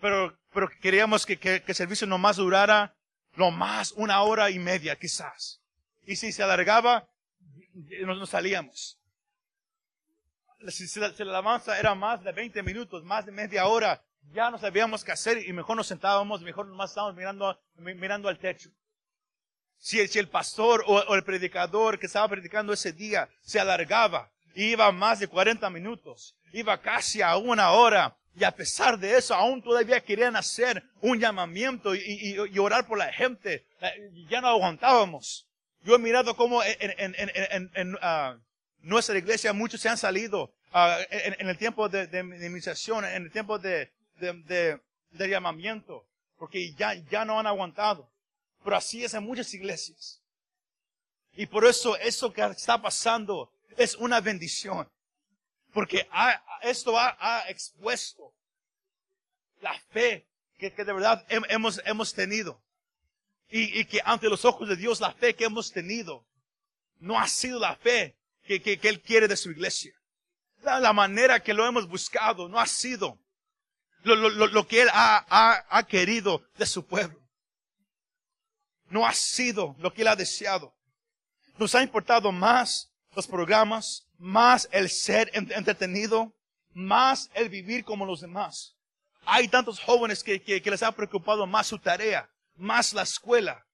pero, 0.00 0.36
pero 0.52 0.68
queríamos 0.80 1.24
que, 1.24 1.38
que, 1.38 1.62
que 1.62 1.72
el 1.72 1.76
servicio 1.76 2.08
nomás 2.08 2.36
durara 2.36 2.96
lo 3.34 3.52
más 3.52 3.92
una 3.92 4.20
hora 4.22 4.50
y 4.50 4.58
media 4.58 4.96
quizás. 4.96 5.62
Y 6.08 6.16
si 6.16 6.32
se 6.32 6.42
alargaba, 6.42 7.06
nos, 8.00 8.30
salíamos. 8.30 8.98
Si, 10.68 10.98
la 10.98 11.08
alabanza 11.08 11.78
era 11.78 11.94
más 11.94 12.24
de 12.24 12.32
20 12.32 12.62
minutos, 12.62 13.04
más 13.04 13.26
de 13.26 13.32
media 13.32 13.66
hora, 13.66 14.02
ya 14.32 14.50
no 14.50 14.56
sabíamos 14.58 15.04
qué 15.04 15.12
hacer 15.12 15.46
y 15.46 15.52
mejor 15.52 15.76
nos 15.76 15.86
sentábamos, 15.86 16.40
mejor 16.40 16.66
nomás 16.66 16.92
estábamos 16.92 17.14
mirando, 17.14 17.60
mirando 17.76 18.30
al 18.30 18.38
techo. 18.38 18.70
Si, 19.76 20.08
si 20.08 20.18
el 20.18 20.30
pastor 20.30 20.82
o, 20.86 20.94
o, 20.94 21.14
el 21.14 21.24
predicador 21.24 21.98
que 21.98 22.06
estaba 22.06 22.26
predicando 22.26 22.72
ese 22.72 22.92
día 22.94 23.28
se 23.42 23.60
alargaba, 23.60 24.32
iba 24.54 24.90
más 24.90 25.20
de 25.20 25.28
40 25.28 25.68
minutos, 25.68 26.38
iba 26.54 26.80
casi 26.80 27.20
a 27.20 27.36
una 27.36 27.72
hora, 27.72 28.16
y 28.34 28.44
a 28.44 28.52
pesar 28.52 28.98
de 28.98 29.14
eso, 29.18 29.34
aún 29.34 29.60
todavía 29.60 30.02
querían 30.02 30.36
hacer 30.36 30.82
un 31.02 31.20
llamamiento 31.20 31.94
y, 31.94 31.98
y, 31.98 32.36
y 32.50 32.58
orar 32.58 32.86
por 32.86 32.96
la 32.96 33.12
gente. 33.12 33.66
Eh, 33.82 34.26
ya 34.30 34.40
no 34.40 34.48
aguantábamos. 34.48 35.47
Yo 35.82 35.94
he 35.94 35.98
mirado 35.98 36.36
cómo 36.36 36.62
en, 36.62 36.94
en, 36.98 37.14
en, 37.18 37.70
en 37.74 37.94
uh, 37.94 38.38
nuestra 38.80 39.16
iglesia 39.16 39.52
muchos 39.52 39.80
se 39.80 39.88
han 39.88 39.98
salido 39.98 40.52
uh, 40.74 41.02
en, 41.10 41.48
el 41.48 41.56
tiempo 41.56 41.88
de, 41.88 42.06
de, 42.06 42.22
de, 42.22 42.46
iniciación, 42.46 43.04
en 43.04 43.24
el 43.24 43.30
tiempo 43.30 43.58
de, 43.58 43.92
de, 44.18 44.80
llamamiento, 45.28 46.06
porque 46.36 46.72
ya, 46.74 46.94
ya 46.94 47.24
no 47.24 47.38
han 47.38 47.46
aguantado. 47.46 48.10
Pero 48.64 48.76
así 48.76 49.04
es 49.04 49.14
en 49.14 49.22
muchas 49.22 49.52
iglesias. 49.54 50.20
Y 51.34 51.46
por 51.46 51.64
eso 51.64 51.96
eso 51.96 52.32
que 52.32 52.42
está 52.42 52.80
pasando 52.82 53.52
es 53.76 53.94
una 53.94 54.20
bendición. 54.20 54.88
Porque 55.72 56.08
esto 56.62 56.98
ha, 56.98 57.16
ha, 57.20 57.48
expuesto 57.48 58.32
la 59.60 59.78
fe 59.90 60.26
que, 60.58 60.72
que 60.72 60.84
de 60.84 60.92
verdad 60.92 61.24
hemos, 61.28 61.80
hemos 61.84 62.12
tenido. 62.12 62.60
Y, 63.50 63.80
y, 63.80 63.84
que 63.86 64.00
ante 64.04 64.28
los 64.28 64.44
ojos 64.44 64.68
de 64.68 64.76
Dios 64.76 65.00
la 65.00 65.12
fe 65.12 65.34
que 65.34 65.44
hemos 65.44 65.72
tenido 65.72 66.26
no 66.98 67.18
ha 67.18 67.26
sido 67.26 67.58
la 67.58 67.74
fe 67.76 68.16
que, 68.42 68.60
que, 68.60 68.78
que 68.78 68.88
Él 68.88 69.00
quiere 69.00 69.26
de 69.26 69.36
su 69.36 69.50
iglesia. 69.50 69.94
La, 70.62 70.78
la, 70.80 70.92
manera 70.92 71.40
que 71.40 71.54
lo 71.54 71.64
hemos 71.66 71.88
buscado 71.88 72.48
no 72.48 72.60
ha 72.60 72.66
sido 72.66 73.18
lo, 74.02 74.16
lo, 74.16 74.46
lo 74.48 74.66
que 74.66 74.82
Él 74.82 74.88
ha, 74.92 75.24
ha, 75.28 75.64
ha 75.70 75.86
querido 75.86 76.42
de 76.58 76.66
su 76.66 76.86
pueblo. 76.86 77.18
No 78.90 79.06
ha 79.06 79.14
sido 79.14 79.76
lo 79.78 79.92
que 79.94 80.02
Él 80.02 80.08
ha 80.08 80.16
deseado. 80.16 80.74
Nos 81.58 81.74
ha 81.74 81.82
importado 81.82 82.32
más 82.32 82.92
los 83.14 83.26
programas, 83.26 84.06
más 84.18 84.68
el 84.72 84.90
ser 84.90 85.30
entretenido, 85.32 86.34
más 86.74 87.30
el 87.34 87.48
vivir 87.48 87.84
como 87.84 88.04
los 88.04 88.20
demás. 88.20 88.76
Hay 89.24 89.48
tantos 89.48 89.80
jóvenes 89.80 90.22
que, 90.22 90.40
que, 90.40 90.60
que 90.60 90.70
les 90.70 90.82
ha 90.82 90.92
preocupado 90.92 91.46
más 91.46 91.66
su 91.66 91.78
tarea 91.78 92.30
más 92.58 92.92
la 92.92 93.02
escuela 93.02 93.66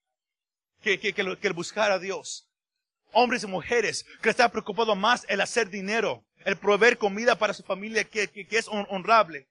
que, 0.81 1.01
que, 1.01 1.13
que, 1.13 1.23
el 1.23 1.53
buscar 1.53 1.91
a 1.91 1.99
Dios. 1.99 2.49
Hombres 3.13 3.43
y 3.43 3.47
mujeres 3.47 4.05
que 4.23 4.31
están 4.31 4.51
preocupados 4.51 4.97
más 4.97 5.25
el 5.29 5.41
hacer 5.41 5.71
dinero, 5.71 6.25
el 6.45 6.57
proveer 6.57 6.99
comida 6.99 7.37
para 7.37 7.55
su 7.55 7.63
familia 7.63 8.05
que, 8.05 8.29
que, 8.29 8.59
es 8.59 8.69
honrable. 8.69 9.49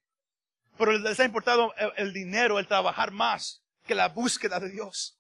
Pero 0.78 0.92
les 0.98 1.20
ha 1.20 1.26
importado 1.26 1.74
el, 1.98 2.14
dinero, 2.14 2.60
el 2.60 2.68
trabajar 2.68 3.12
más 3.12 3.62
que 3.86 3.96
la 3.96 4.10
búsqueda 4.10 4.60
de 4.60 4.70
Dios. 4.70 5.18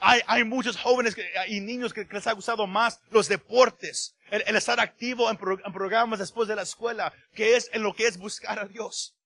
Hay, 0.00 0.20
hay 0.26 0.44
muchos 0.44 0.76
jóvenes 0.76 1.16
y 1.48 1.60
niños 1.60 1.92
que, 1.92 2.06
les 2.10 2.26
ha 2.26 2.32
gustado 2.32 2.66
más 2.66 3.00
los 3.10 3.28
deportes, 3.28 4.14
el, 4.30 4.56
estar 4.56 4.80
activo 4.80 5.30
en, 5.30 5.38
en, 5.64 5.72
programas 5.72 6.18
después 6.18 6.48
de 6.48 6.56
la 6.56 6.62
escuela, 6.62 7.12
que 7.34 7.56
es 7.56 7.70
en 7.72 7.82
lo 7.82 7.94
que 7.94 8.06
es 8.06 8.18
buscar 8.18 8.58
a 8.58 8.66
Dios. 8.66 9.16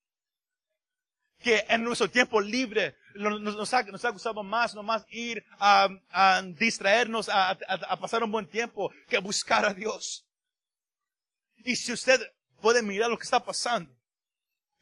Que 1.45 1.67
en 1.69 1.85
nuestro 1.85 2.09
tiempo 2.09 2.41
libre 2.41 2.97
nos, 3.15 3.75
ha, 3.75 3.83
nos 3.83 4.05
ha 4.05 4.11
gustado 4.11 4.43
más 4.43 4.75
nomás 4.75 5.05
ir 5.11 5.45
a, 5.59 6.43
distraernos, 6.57 7.29
a, 7.29 7.51
a, 7.51 7.57
a, 7.69 8.01
pasar 8.01 8.25
un 8.25 8.33
buen 8.33 8.49
tiempo, 8.49 8.91
que 9.07 9.19
buscar 9.19 9.67
a 9.67 9.75
Dios. 9.75 10.27
Y 11.59 11.77
si 11.77 11.93
usted 11.93 12.19
puede 12.63 12.83
mirar 12.83 13.11
lo 13.11 13.19
que 13.19 13.25
está 13.25 13.45
pasando, 13.45 13.95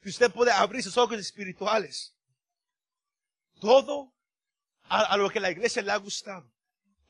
si 0.02 0.10
usted 0.10 0.30
puede 0.30 0.52
abrir 0.52 0.84
sus 0.84 0.96
ojos 0.96 1.18
espirituales, 1.18 2.14
todo 3.60 4.12
a, 4.84 5.16
lo 5.16 5.30
que 5.30 5.40
la 5.40 5.50
iglesia 5.50 5.82
le 5.82 5.92
ha 5.92 5.96
gustado, 5.96 6.48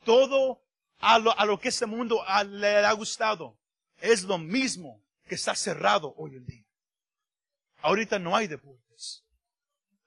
todo 0.03 0.63
a 0.99 1.19
lo, 1.19 1.37
a 1.37 1.45
lo 1.45 1.59
que 1.59 1.69
este 1.69 1.85
mundo 1.85 2.23
le 2.47 2.77
ha 2.85 2.91
gustado, 2.93 3.59
es 3.97 4.23
lo 4.23 4.37
mismo 4.37 5.03
que 5.27 5.35
está 5.35 5.55
cerrado 5.55 6.13
hoy 6.17 6.37
en 6.37 6.45
día. 6.45 6.65
Ahorita 7.81 8.19
no 8.19 8.35
hay 8.35 8.47
deportes. 8.47 8.83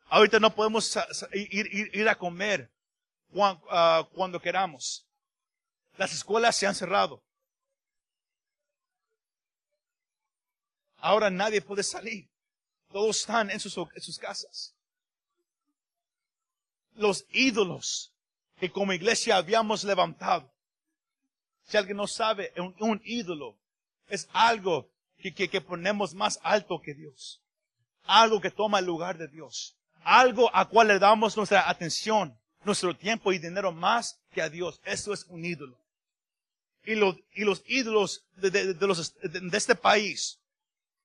Ahorita 0.09 0.39
no 0.39 0.55
podemos 0.55 0.97
ir, 1.33 1.91
ir, 1.95 2.09
a 2.09 2.17
comer 2.17 2.71
ah, 3.71 4.09
cuando 4.13 4.41
queramos. 4.41 5.05
Las 5.97 6.13
escuelas 6.13 6.55
se 6.57 6.67
han 6.67 6.75
cerrado. 6.75 7.23
Ahora 10.99 11.29
nadie 11.29 11.61
puede 11.61 11.83
salir. 11.83 12.29
Todos 12.93 13.21
están 13.21 13.51
en 13.51 13.59
sus, 13.59 13.75
sus 13.75 14.19
casas. 14.19 14.75
Los 16.95 17.27
ídolos 17.31 18.13
que 18.59 18.71
como 18.71 18.93
iglesia 18.93 19.37
habíamos 19.37 19.83
levantado. 19.85 20.53
Si 21.65 21.77
alguien 21.77 21.97
no 21.97 22.07
sabe, 22.07 22.53
un, 22.57 22.75
un 22.79 23.03
ídolo 23.05 23.59
es 24.07 24.29
algo 24.33 24.89
que, 25.19 25.35
que, 25.35 25.51
que 25.51 25.61
ponemos 25.61 26.15
más 26.15 26.39
alto 26.45 26.81
que 26.81 26.95
Dios. 26.95 27.43
Algo 28.05 28.41
que 28.41 28.53
toma 28.53 28.79
el 28.79 28.87
lugar 28.87 29.19
de 29.19 29.27
Dios 29.27 29.77
algo 30.07 30.55
a 30.55 30.69
cual 30.69 30.89
le 30.89 30.99
damos 31.01 31.37
nuestra 31.37 31.69
atención, 31.69 32.39
nuestro 32.65 32.97
tiempo 32.97 33.33
y 33.33 33.39
dinero 33.39 33.73
más 33.73 34.21
que 34.31 34.41
a 34.41 34.49
Dios. 34.49 34.81
Eso 34.85 35.13
es 35.13 35.25
un 35.25 35.45
ídolo. 35.45 35.77
Y 36.85 36.95
los, 36.95 37.63
ídolos 37.67 38.25
de, 38.37 38.51
de 38.75 39.59
este 39.59 39.75
país, 39.75 40.39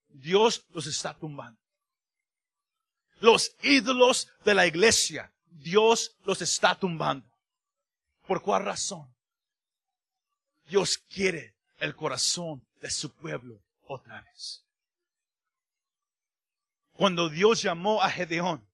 Dios 0.09 0.67
los 0.69 0.85
está 0.85 1.15
tumbando. 1.15 1.59
Los 3.19 3.55
ídolos 3.63 4.29
de 4.45 4.53
la 4.53 4.67
iglesia, 4.67 5.33
Dios 5.47 6.15
los 6.23 6.43
está 6.43 6.75
tumbando. 6.75 7.27
¿Por 8.27 8.43
cuál 8.43 8.65
razón? 8.65 9.11
Dios 10.65 10.99
quiere 11.09 11.55
el 11.79 11.95
corazón 11.95 12.63
de 12.79 12.91
su 12.91 13.11
pueblo 13.15 13.63
otra 13.87 14.21
vez. 14.21 14.63
Cuando 16.93 17.29
Dios 17.29 17.63
llamó 17.63 18.03
a 18.03 18.11
Gedeón, 18.11 18.70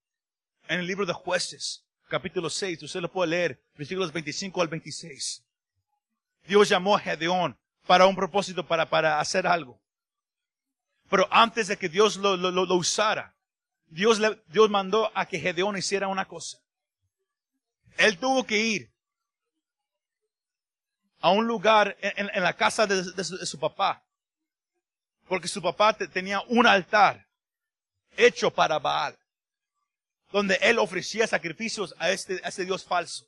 en 0.67 0.79
el 0.79 0.87
libro 0.87 1.05
de 1.05 1.13
jueces, 1.13 1.85
capítulo 2.07 2.49
6, 2.49 2.83
usted 2.83 3.01
lo 3.01 3.11
puede 3.11 3.31
leer, 3.31 3.61
versículos 3.75 4.11
25 4.11 4.61
al 4.61 4.67
26. 4.67 5.43
Dios 6.45 6.69
llamó 6.69 6.95
a 6.95 6.99
Gedeón 6.99 7.57
para 7.85 8.05
un 8.05 8.15
propósito, 8.15 8.65
para, 8.65 8.89
para 8.89 9.19
hacer 9.19 9.47
algo. 9.47 9.81
Pero 11.09 11.27
antes 11.31 11.67
de 11.67 11.77
que 11.77 11.89
Dios 11.89 12.17
lo, 12.17 12.35
lo, 12.35 12.51
lo 12.51 12.75
usara, 12.75 13.35
Dios, 13.87 14.19
le, 14.19 14.41
Dios 14.47 14.69
mandó 14.69 15.11
a 15.15 15.25
que 15.25 15.39
Gedeón 15.39 15.77
hiciera 15.77 16.07
una 16.07 16.27
cosa. 16.27 16.59
Él 17.97 18.17
tuvo 18.17 18.45
que 18.45 18.57
ir 18.57 18.93
a 21.19 21.31
un 21.31 21.47
lugar 21.47 21.97
en, 22.01 22.43
la 22.43 22.53
casa 22.55 22.85
de, 22.85 23.03
su, 23.23 23.59
papá. 23.59 24.03
Porque 25.27 25.47
su 25.47 25.61
papá 25.61 25.93
te, 25.93 26.07
tenía 26.07 26.41
un 26.47 26.67
altar 26.67 27.27
hecho 28.15 28.51
para 28.51 28.79
Baal. 28.79 29.17
Donde 30.31 30.59
él 30.61 30.79
ofrecía 30.79 31.25
sacrificios 31.27 31.95
a 31.99 32.11
este, 32.11 32.41
a 32.43 32.49
este 32.49 32.65
Dios 32.65 32.83
falso. 32.85 33.25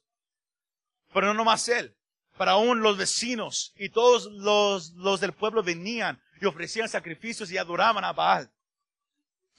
Pero 1.13 1.27
no 1.27 1.33
nomás 1.33 1.67
él. 1.69 1.95
Para 2.37 2.53
aún 2.53 2.81
los 2.81 2.97
vecinos 2.97 3.73
y 3.75 3.89
todos 3.89 4.25
los, 4.31 4.91
los 4.91 5.19
del 5.19 5.33
pueblo 5.33 5.63
venían 5.63 6.21
y 6.39 6.45
ofrecían 6.45 6.87
sacrificios 6.87 7.51
y 7.51 7.57
adoraban 7.57 8.03
a 8.03 8.13
Baal. 8.13 8.49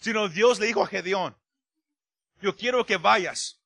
Sino 0.00 0.29
Dios 0.29 0.59
le 0.59 0.66
dijo 0.66 0.83
a 0.83 0.87
Gedeón, 0.87 1.37
yo 2.40 2.57
quiero 2.57 2.87
que 2.87 2.96
vayas 2.96 3.61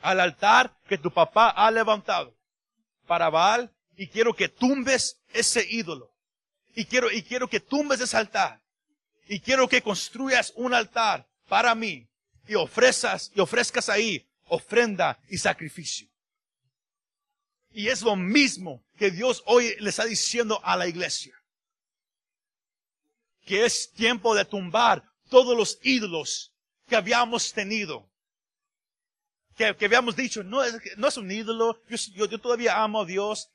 al 0.00 0.20
altar 0.20 0.74
que 0.88 0.96
tu 0.96 1.12
papá 1.12 1.50
ha 1.50 1.70
levantado 1.70 2.34
para 3.06 3.28
Baal 3.28 3.70
y 3.96 4.06
quiero 4.06 4.34
que 4.34 4.48
tumbes 4.48 5.20
ese 5.32 5.66
ídolo. 5.68 6.14
Y 6.74 6.84
quiero, 6.84 7.10
y 7.10 7.22
quiero 7.22 7.48
que 7.48 7.60
tumbes 7.60 8.00
ese 8.00 8.16
altar. 8.16 8.62
Y 9.26 9.40
quiero 9.40 9.68
que 9.68 9.82
construyas 9.82 10.52
un 10.56 10.72
altar 10.72 11.28
para 11.48 11.74
mí 11.74 12.07
y 12.48 12.54
ofrezcas, 12.54 13.30
y 13.34 13.40
ofrezcas 13.40 13.88
ahí 13.88 14.28
ofrenda 14.48 15.20
y 15.28 15.38
sacrificio. 15.38 16.08
Y 17.70 17.88
es 17.88 18.02
lo 18.02 18.16
mismo 18.16 18.84
que 18.96 19.10
Dios 19.10 19.42
hoy 19.46 19.76
le 19.78 19.90
está 19.90 20.04
diciendo 20.04 20.60
a 20.64 20.76
la 20.76 20.88
iglesia. 20.88 21.34
Que 23.44 23.64
es 23.64 23.92
tiempo 23.92 24.34
de 24.34 24.44
tumbar 24.44 25.04
todos 25.28 25.56
los 25.56 25.78
ídolos 25.82 26.52
que 26.86 26.96
habíamos 26.96 27.52
tenido. 27.52 28.10
Que, 29.54 29.76
que 29.76 29.84
habíamos 29.86 30.16
dicho, 30.16 30.42
no 30.42 30.64
es, 30.64 30.74
no 30.96 31.08
es 31.08 31.16
un 31.16 31.30
ídolo, 31.30 31.82
yo, 31.88 32.26
yo, 32.26 32.40
todavía 32.40 32.82
amo 32.82 33.02
a 33.02 33.04
Dios, 33.04 33.50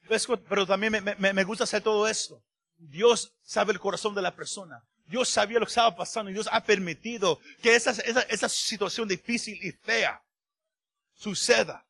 pero 0.49 0.67
también 0.67 0.91
me, 0.91 1.01
me, 1.01 1.33
me 1.33 1.43
gusta 1.43 1.63
hacer 1.63 1.81
todo 1.81 2.07
esto. 2.07 2.43
Dios 2.75 3.33
sabe 3.41 3.71
el 3.71 3.79
corazón 3.79 4.13
de 4.13 4.21
la 4.21 4.35
persona. 4.35 4.83
Dios 5.05 5.29
sabía 5.29 5.59
lo 5.59 5.65
que 5.65 5.71
estaba 5.71 5.95
pasando 5.95 6.31
y 6.31 6.33
Dios 6.33 6.47
ha 6.51 6.63
permitido 6.63 7.39
que 7.61 7.75
esa, 7.75 7.91
esa, 7.91 8.21
esa 8.21 8.49
situación 8.49 9.07
difícil 9.07 9.59
y 9.61 9.71
fea 9.71 10.23
suceda 11.13 11.85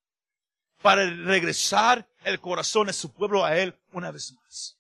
para 0.82 1.06
regresar 1.06 2.08
el 2.24 2.40
corazón 2.40 2.88
de 2.88 2.94
su 2.94 3.12
pueblo 3.14 3.46
a 3.46 3.58
Él 3.58 3.78
una 3.92 4.12
vez 4.12 4.34
más. 4.34 4.78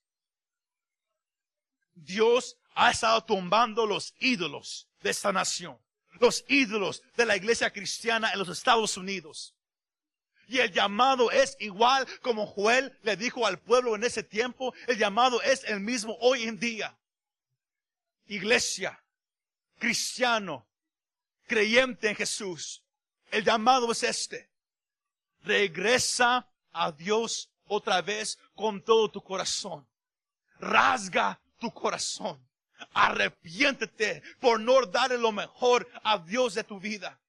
Dios 1.95 2.57
ha 2.75 2.91
estado 2.91 3.23
tumbando 3.23 3.85
los 3.85 4.13
ídolos 4.19 4.89
de 5.01 5.11
esta 5.11 5.31
nación, 5.31 5.77
los 6.19 6.43
ídolos 6.47 7.03
de 7.15 7.25
la 7.25 7.37
iglesia 7.37 7.71
cristiana 7.71 8.31
en 8.31 8.39
los 8.39 8.49
Estados 8.49 8.97
Unidos. 8.97 9.55
Y 10.47 10.59
el 10.59 10.71
llamado 10.71 11.31
es 11.31 11.55
igual 11.59 12.05
como 12.21 12.45
Joel 12.45 12.97
le 13.03 13.15
dijo 13.15 13.47
al 13.47 13.59
pueblo 13.59 13.95
en 13.95 14.03
ese 14.03 14.23
tiempo, 14.23 14.73
el 14.87 14.97
llamado 14.97 15.41
es 15.41 15.63
el 15.65 15.79
mismo 15.79 16.17
hoy 16.19 16.43
en 16.43 16.59
día. 16.59 16.97
Iglesia, 18.27 19.03
cristiano, 19.77 20.67
creyente 21.47 22.09
en 22.09 22.15
Jesús, 22.15 22.83
el 23.31 23.43
llamado 23.43 23.91
es 23.91 24.03
este. 24.03 24.49
Regresa 25.41 26.47
a 26.71 26.91
Dios 26.91 27.49
otra 27.65 28.01
vez 28.01 28.37
con 28.55 28.83
todo 28.83 29.09
tu 29.09 29.21
corazón. 29.21 29.87
Rasga 30.59 31.41
tu 31.59 31.71
corazón. 31.71 32.47
Arrepiéntete 32.93 34.21
por 34.39 34.59
no 34.59 34.85
darle 34.85 35.17
lo 35.17 35.31
mejor 35.31 35.89
a 36.03 36.17
Dios 36.19 36.53
de 36.53 36.63
tu 36.63 36.79
vida. 36.79 37.19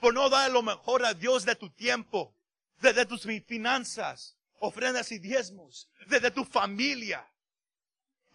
Por 0.00 0.14
no 0.14 0.28
darle 0.28 0.54
lo 0.54 0.62
mejor 0.62 1.04
a 1.04 1.14
Dios 1.14 1.44
de 1.44 1.56
tu 1.56 1.70
tiempo, 1.70 2.34
de, 2.80 3.04
tus 3.04 3.26
finanzas, 3.46 4.36
ofrendas 4.60 5.10
y 5.12 5.18
diezmos, 5.18 5.90
de, 6.06 6.30
tu 6.30 6.44
familia. 6.44 7.28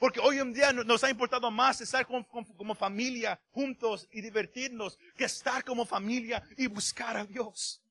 Porque 0.03 0.19
hoy 0.19 0.37
en 0.39 0.51
día 0.51 0.73
nos 0.73 1.01
ha 1.05 1.09
importado 1.09 1.49
más 1.49 1.79
estar 1.79 2.05
como, 2.05 2.75
familia 2.75 3.39
juntos 3.51 4.05
y 4.11 4.19
divertirnos 4.19 4.99
que 5.15 5.23
estar 5.23 5.63
como 5.63 5.85
familia 5.85 6.43
y 6.57 6.67
buscar 6.67 7.15
a 7.15 7.23
Dios. 7.23 7.81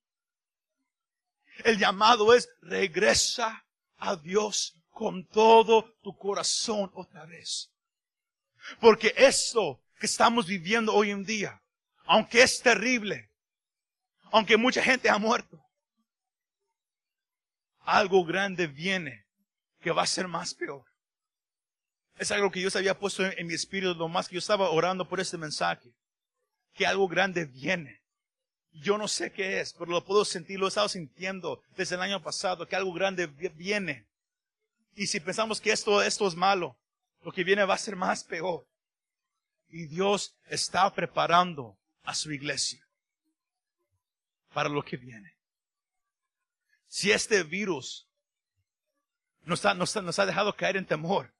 El 1.64 1.78
llamado 1.78 2.34
es 2.34 2.50
regresa 2.60 3.64
a 3.96 4.14
Dios 4.16 4.74
con 4.90 5.26
todo 5.26 5.90
tu 6.02 6.14
corazón 6.14 6.90
otra 6.92 7.24
vez. 7.24 7.72
Porque 8.78 9.14
esto 9.16 9.82
que 9.98 10.04
estamos 10.04 10.46
viviendo 10.46 10.92
hoy 10.92 11.12
en 11.12 11.24
día, 11.24 11.62
aunque 12.04 12.42
es 12.42 12.60
terrible, 12.60 13.30
aunque 14.32 14.58
mucha 14.58 14.82
gente 14.82 15.08
ha 15.08 15.16
muerto, 15.16 15.64
algo 17.78 18.22
grande 18.22 18.66
viene 18.66 19.24
que 19.80 19.92
va 19.92 20.02
a 20.02 20.06
ser 20.06 20.28
más 20.28 20.52
peor. 20.52 20.91
Es 22.16 22.30
algo 22.30 22.50
que 22.50 22.60
Dios 22.60 22.76
había 22.76 22.98
puesto 22.98 23.24
en, 23.24 23.46
mi 23.46 23.54
espíritu, 23.54 23.94
lo 23.94 24.08
más 24.08 24.28
que 24.28 24.34
yo 24.34 24.38
estaba 24.38 24.70
orando 24.70 25.08
por 25.08 25.20
este 25.20 25.38
mensaje. 25.38 25.92
Que 26.74 26.86
algo 26.86 27.08
grande 27.08 27.44
viene. 27.44 28.02
Yo 28.72 28.96
no 28.96 29.08
sé 29.08 29.32
qué 29.32 29.60
es, 29.60 29.72
pero 29.74 29.90
lo 29.90 30.04
puedo 30.04 30.24
sentir, 30.24 30.58
lo 30.58 30.66
he 30.66 30.68
estado 30.68 30.88
sintiendo 30.88 31.62
desde 31.76 31.96
el 31.96 32.02
año 32.02 32.22
pasado, 32.22 32.66
que 32.66 32.76
algo 32.76 32.92
grande 32.92 33.26
viene. 33.26 34.06
Y 34.94 35.06
si 35.06 35.20
pensamos 35.20 35.60
que 35.60 35.72
esto, 35.72 36.02
esto 36.02 36.26
es 36.26 36.34
malo, 36.34 36.78
lo 37.22 37.32
que 37.32 37.44
viene 37.44 37.64
va 37.64 37.74
a 37.74 37.78
ser 37.78 37.96
más 37.96 38.24
peor. 38.24 38.66
Y 39.68 39.86
Dios 39.86 40.36
está 40.46 40.92
preparando 40.94 41.78
a 42.02 42.14
su 42.14 42.32
iglesia 42.32 42.86
para 44.52 44.68
lo 44.68 44.82
que 44.82 44.96
viene. 44.96 45.34
Si 46.88 47.10
este 47.10 47.42
virus 47.42 48.06
nos 49.44 49.64
ha, 49.64 49.74
nos, 49.74 49.94
nos 49.96 50.18
ha 50.18 50.26
dejado 50.26 50.54
caer 50.54 50.76
en 50.76 50.86
temor, 50.86 51.32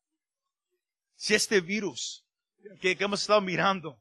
si 1.23 1.37
este 1.37 1.61
virus 1.61 2.27
que, 2.81 2.97
hemos 2.99 3.21
estado 3.21 3.41
mirando, 3.41 3.97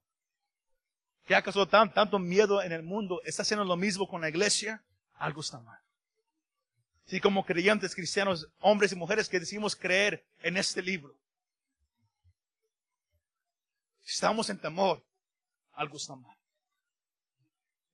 que 1.24 1.36
ha 1.36 1.44
causado 1.44 1.68
tan, 1.68 1.94
tanto 1.94 2.18
miedo 2.18 2.64
en 2.64 2.72
el 2.72 2.82
mundo, 2.82 3.22
está 3.24 3.44
haciendo 3.44 3.64
lo 3.64 3.78
mismo 3.78 4.08
con 4.08 4.22
la 4.22 4.30
iglesia, 4.30 4.84
algo 5.14 5.42
está 5.42 5.60
mal. 5.60 5.80
Si 7.06 7.22
como 7.22 7.46
creyentes 7.46 7.94
cristianos, 7.94 8.50
hombres 8.60 8.92
y 8.92 8.96
mujeres 8.96 9.30
que 9.30 9.40
decimos 9.40 9.76
creer 9.76 10.26
en 10.40 10.58
este 10.58 10.82
libro, 10.82 11.16
estamos 14.04 14.50
en 14.50 14.60
temor, 14.60 15.06
algo 15.74 15.98
está 15.98 16.16
mal. 16.16 16.36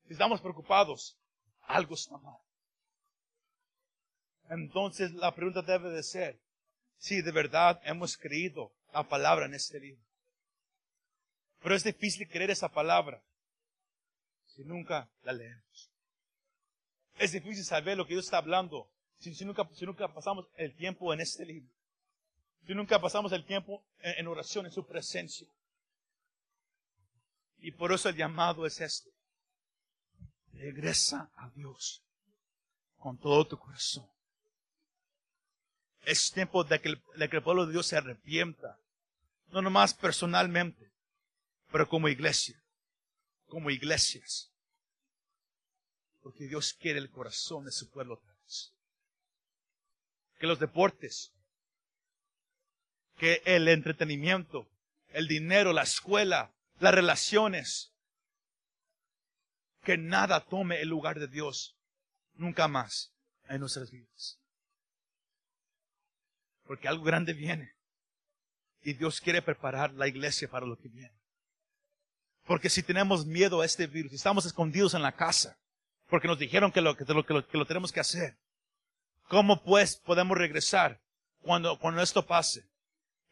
Si 0.06 0.14
estamos 0.14 0.40
preocupados, 0.40 1.20
algo 1.64 1.96
está 1.96 2.18
mal. 2.18 2.40
Entonces 4.50 5.12
la 5.12 5.36
pregunta 5.36 5.62
debe 5.64 5.90
de 5.90 6.04
ser, 6.04 6.40
si 6.96 7.22
de 7.22 7.32
verdad 7.34 7.82
hemos 7.84 8.16
creído 8.16 8.72
la 8.98 9.08
palabra 9.08 9.46
en 9.46 9.54
este 9.54 9.80
libro. 9.80 10.04
Pero 11.62 11.76
es 11.76 11.84
difícil 11.84 12.28
creer 12.28 12.52
esa 12.52 12.70
palabra 12.70 13.22
si 14.46 14.64
nunca 14.64 15.10
la 15.24 15.34
leemos. 15.34 15.92
Es 17.18 17.32
difícil 17.32 17.64
saber 17.64 17.98
lo 17.98 18.06
que 18.06 18.14
Dios 18.14 18.26
está 18.26 18.38
hablando 18.38 18.90
si, 19.20 19.46
nunca, 19.46 19.68
si 19.74 19.86
nunca 19.86 20.08
pasamos 20.14 20.48
el 20.56 20.76
tiempo 20.76 21.14
en 21.14 21.22
este 21.22 21.46
libro. 21.46 21.70
Si 22.66 22.74
nunca 22.74 23.00
pasamos 23.00 23.32
el 23.32 23.46
tiempo 23.46 23.84
en, 24.00 24.28
oración, 24.28 24.66
en 24.66 24.72
su 24.72 24.86
presencia. 24.86 25.48
Y 27.60 27.72
por 27.72 27.92
eso 27.92 28.10
el 28.10 28.16
llamado 28.16 28.66
es 28.66 28.80
este. 28.82 29.10
Regresa 30.54 31.32
a 31.36 31.50
Dios 31.50 32.04
con 32.98 33.18
todo 33.18 33.46
tu 33.48 33.58
corazón. 33.58 34.08
Es 36.06 36.32
tiempo 36.32 36.64
de 36.64 36.80
que, 36.80 36.96
de 37.16 37.30
que 37.30 37.38
el 37.38 37.44
pueblo 37.44 37.66
de 37.66 37.72
Dios 37.72 37.88
se 37.88 37.98
arrepienta. 37.98 38.78
No 39.50 39.62
nomás 39.62 39.94
personalmente, 39.94 40.92
pero 41.72 41.88
como 41.88 42.10
iglesia. 42.10 42.62
Como 43.48 43.70
iglesias. 43.70 44.52
Porque 46.22 46.48
Dios 46.48 46.74
quiere 46.74 47.00
el 47.00 47.10
corazón 47.10 47.66
de 47.66 47.72
su 47.72 47.90
pueblo 47.90 48.16
otra 48.16 48.34
vez. 48.44 48.74
Que 50.40 50.48
los 50.48 50.60
deportes, 50.60 51.32
que 53.18 53.42
el 53.46 53.68
entretenimiento, 53.68 54.70
el 55.10 55.28
dinero, 55.28 55.74
la 55.74 55.84
escuela, 55.84 56.54
las 56.80 56.94
relaciones, 56.94 57.94
que 59.84 59.98
nada 59.98 60.46
tome 60.46 60.82
el 60.82 60.90
lugar 60.90 61.20
de 61.20 61.28
Dios 61.28 61.78
nunca 62.36 62.68
más 62.68 63.14
en 63.48 63.62
nuestras 63.62 63.90
vidas. 63.90 64.38
Porque 66.66 66.88
algo 66.88 67.06
grande 67.06 67.34
viene. 67.34 67.77
Y 68.88 68.94
Dios 68.94 69.20
quiere 69.20 69.42
preparar 69.42 69.94
la 69.96 70.08
iglesia 70.08 70.48
para 70.48 70.66
lo 70.66 70.78
que 70.78 70.88
viene. 70.88 71.12
Porque 72.46 72.70
si 72.70 72.82
tenemos 72.82 73.26
miedo 73.26 73.60
a 73.60 73.66
este 73.66 73.86
virus, 73.86 74.12
si 74.12 74.16
estamos 74.16 74.46
escondidos 74.46 74.94
en 74.94 75.02
la 75.02 75.12
casa, 75.12 75.58
porque 76.08 76.30
nos 76.30 76.40
dijeron 76.40 76.72
que 76.72 76.80
lo, 76.80 76.96
que 76.96 77.04
lo, 77.04 77.26
que 77.26 77.34
lo, 77.34 77.46
que 77.46 77.58
lo 77.58 77.66
tenemos 77.66 77.92
que 77.92 78.00
hacer, 78.00 78.38
¿cómo 79.28 79.62
pues 79.62 79.98
podemos 79.98 80.38
regresar 80.38 81.02
cuando, 81.42 81.78
cuando 81.80 82.02
esto 82.02 82.26
pase 82.26 82.64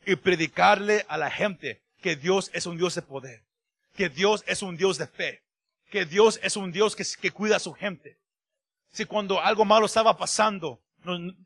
y 0.05 0.17
predicarle 0.17 1.05
a 1.07 1.15
la 1.15 1.31
gente 1.31 1.85
que 2.01 2.17
Dios 2.17 2.51
es 2.53 2.65
un 2.65 2.77
Dios 2.77 2.93
de 2.95 3.03
poder, 3.03 3.45
que 3.93 4.09
Dios 4.09 4.43
es 4.47 4.61
un 4.61 4.75
Dios 4.75 4.97
de 4.97 5.07
fe, 5.07 5.41
que 5.89 6.03
Dios 6.03 6.37
es 6.43 6.57
un 6.57 6.73
Dios 6.73 6.97
que, 6.97 7.05
que 7.21 7.31
cuida 7.31 7.55
a 7.55 7.59
su 7.59 7.71
gente. 7.71 8.19
Si 8.91 9.05
cuando 9.05 9.39
algo 9.39 9.63
malo 9.63 9.85
estaba 9.85 10.17
pasando, 10.17 10.81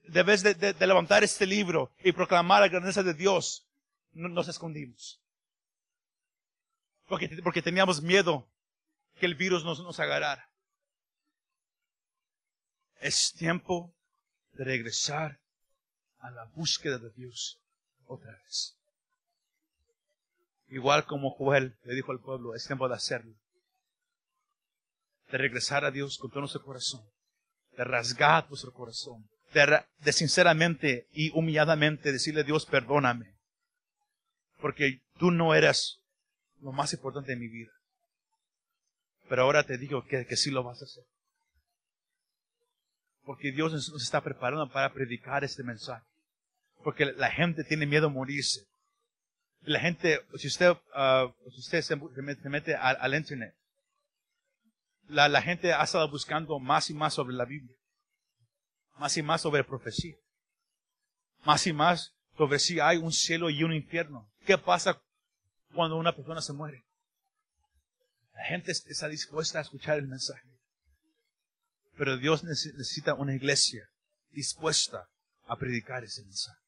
debes 0.08 0.42
de, 0.42 0.56
de, 0.56 0.88
levantar 0.88 1.24
este 1.24 1.46
libro 1.46 1.92
y 2.04 2.12
proclamar 2.12 2.62
la 2.62 2.70
grandeza 2.70 3.04
de 3.04 3.14
Dios, 3.14 3.69
nos 4.14 4.48
escondimos. 4.48 5.22
Porque, 7.08 7.28
porque 7.44 7.62
teníamos 7.62 8.02
miedo 8.02 8.48
que 9.20 9.26
el 9.26 9.36
virus 9.36 9.64
nos, 9.64 9.80
nos 9.82 10.00
agarrara. 10.00 10.50
Es 13.00 13.34
tiempo 13.34 13.94
de 14.54 14.64
regresar 14.64 15.40
a 16.20 16.32
la 16.32 16.46
búsqueda 16.46 16.98
de 16.98 17.10
Dios 17.12 17.60
otra 18.06 18.32
vez. 18.44 18.76
Igual 20.68 21.06
como 21.06 21.32
Joel 21.32 21.78
le 21.84 21.96
dijo 21.96 22.12
al 22.12 22.20
pueblo, 22.20 22.54
es 22.54 22.66
tiempo 22.66 22.88
de 22.88 22.96
hacerlo. 22.96 23.34
De 25.32 25.38
regresar 25.38 25.86
a 25.86 25.92
Dios 25.92 26.18
con 26.18 26.30
todo 26.30 26.42
nuestro 26.42 26.64
corazón. 26.64 27.02
De 27.76 27.84
rasgar 27.84 28.48
nuestro 28.50 28.72
corazón. 28.72 29.28
De, 29.54 29.84
de 29.98 30.14
sinceramente 30.14 31.08
y 31.12 31.32
humilladamente 31.32 32.12
decirle 32.12 32.42
a 32.42 32.44
Dios, 32.44 32.66
perdóname. 32.66 33.39
Porque 34.60 35.02
tú 35.18 35.32
no 35.32 35.56
eras 35.56 36.00
lo 36.62 36.72
más 36.72 36.94
importante 36.94 37.32
de 37.32 37.38
mi 37.38 37.48
vida. 37.48 37.72
Pero 39.28 39.44
ahora 39.44 39.64
te 39.64 39.78
digo 39.78 40.06
que, 40.06 40.26
que 40.26 40.36
sí 40.36 40.52
lo 40.52 40.64
vas 40.64 40.82
a 40.82 40.86
hacer. 40.86 41.04
Porque 43.24 43.52
Dios 43.52 43.72
nos 43.72 44.02
está 44.02 44.22
preparando 44.22 44.70
para 44.70 44.92
predicar 44.92 45.44
este 45.44 45.64
mensaje. 45.64 46.04
Porque 46.84 47.06
la 47.06 47.30
gente 47.30 47.64
tiene 47.64 47.86
miedo 47.86 48.08
a 48.08 48.10
morirse. 48.10 48.66
La 49.62 49.80
gente, 49.80 50.22
si 50.38 50.48
usted, 50.48 50.72
uh, 50.72 51.32
si 51.52 51.60
usted 51.60 51.82
se, 51.82 51.96
mete 52.50 52.76
al, 52.76 53.14
internet, 53.14 53.54
la, 55.08 55.28
la, 55.28 55.42
gente 55.42 55.74
ha 55.74 55.84
estado 55.84 56.10
buscando 56.10 56.58
más 56.60 56.90
y 56.90 56.94
más 56.94 57.14
sobre 57.14 57.36
la 57.36 57.46
Biblia. 57.46 57.76
Más 58.98 59.16
y 59.18 59.22
más 59.22 59.42
sobre 59.42 59.64
profecía. 59.64 60.16
Más 61.46 61.68
y 61.68 61.74
más 61.74 62.14
sobre 62.38 62.58
si 62.58 62.80
hay 62.80 62.98
un 62.98 63.12
cielo 63.12 63.50
y 63.50 63.64
un 63.64 63.74
infierno. 63.74 64.30
¿Qué 64.50 64.58
pasa 64.58 65.00
cuando 65.76 65.96
una 65.96 66.16
persona 66.16 66.42
se 66.42 66.54
muere? 66.54 66.84
La 68.34 68.46
gente 68.46 68.72
está 68.72 69.08
dispuesta 69.08 69.60
a 69.60 69.62
escuchar 69.62 70.00
el 70.00 70.08
mensaje. 70.08 70.50
Pero 71.96 72.18
Dios 72.18 72.44
necesita 72.44 73.14
una 73.14 73.36
iglesia 73.36 73.88
dispuesta 74.32 75.08
a 75.46 75.56
predicar 75.56 76.04
ese 76.04 76.24
mensaje. 76.24 76.64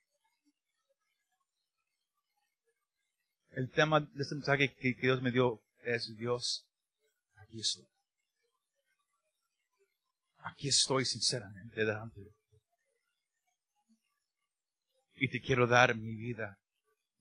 El 3.50 3.72
tema 3.72 4.02
de 4.02 4.22
este 4.22 4.36
mensaje 4.36 4.76
que, 4.76 4.94
Dios 4.94 5.24
me 5.24 5.32
dio 5.32 5.64
es 5.80 6.16
Dios, 6.16 6.68
aquí 7.38 7.62
estoy. 7.62 7.88
Aquí 10.38 10.68
estoy 10.68 11.06
sinceramente 11.06 11.84
delante 11.84 12.22
de 12.22 12.30
ti. 12.30 12.58
Y 15.16 15.30
te 15.30 15.42
quiero 15.42 15.66
dar 15.66 15.96
mi 15.96 16.16
vida, 16.16 16.61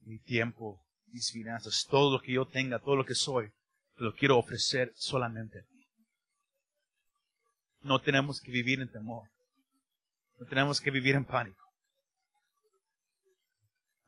mi 0.00 0.18
tiempo, 0.18 0.80
mis 1.06 1.30
finanzas, 1.32 1.86
todo 1.88 2.16
lo 2.16 2.22
que 2.22 2.32
yo 2.32 2.46
tenga, 2.46 2.78
todo 2.78 2.96
lo 2.96 3.04
que 3.04 3.14
soy, 3.14 3.50
te 3.96 4.04
lo 4.04 4.14
quiero 4.14 4.38
ofrecer 4.38 4.92
solamente 4.94 5.58
a 5.58 5.62
ti. 5.62 5.86
No 7.82 8.00
tenemos 8.00 8.40
que 8.40 8.50
vivir 8.50 8.80
en 8.80 8.90
temor. 8.90 9.28
No 10.38 10.46
tenemos 10.46 10.80
que 10.80 10.90
vivir 10.90 11.14
en 11.14 11.24
pánico. 11.24 11.64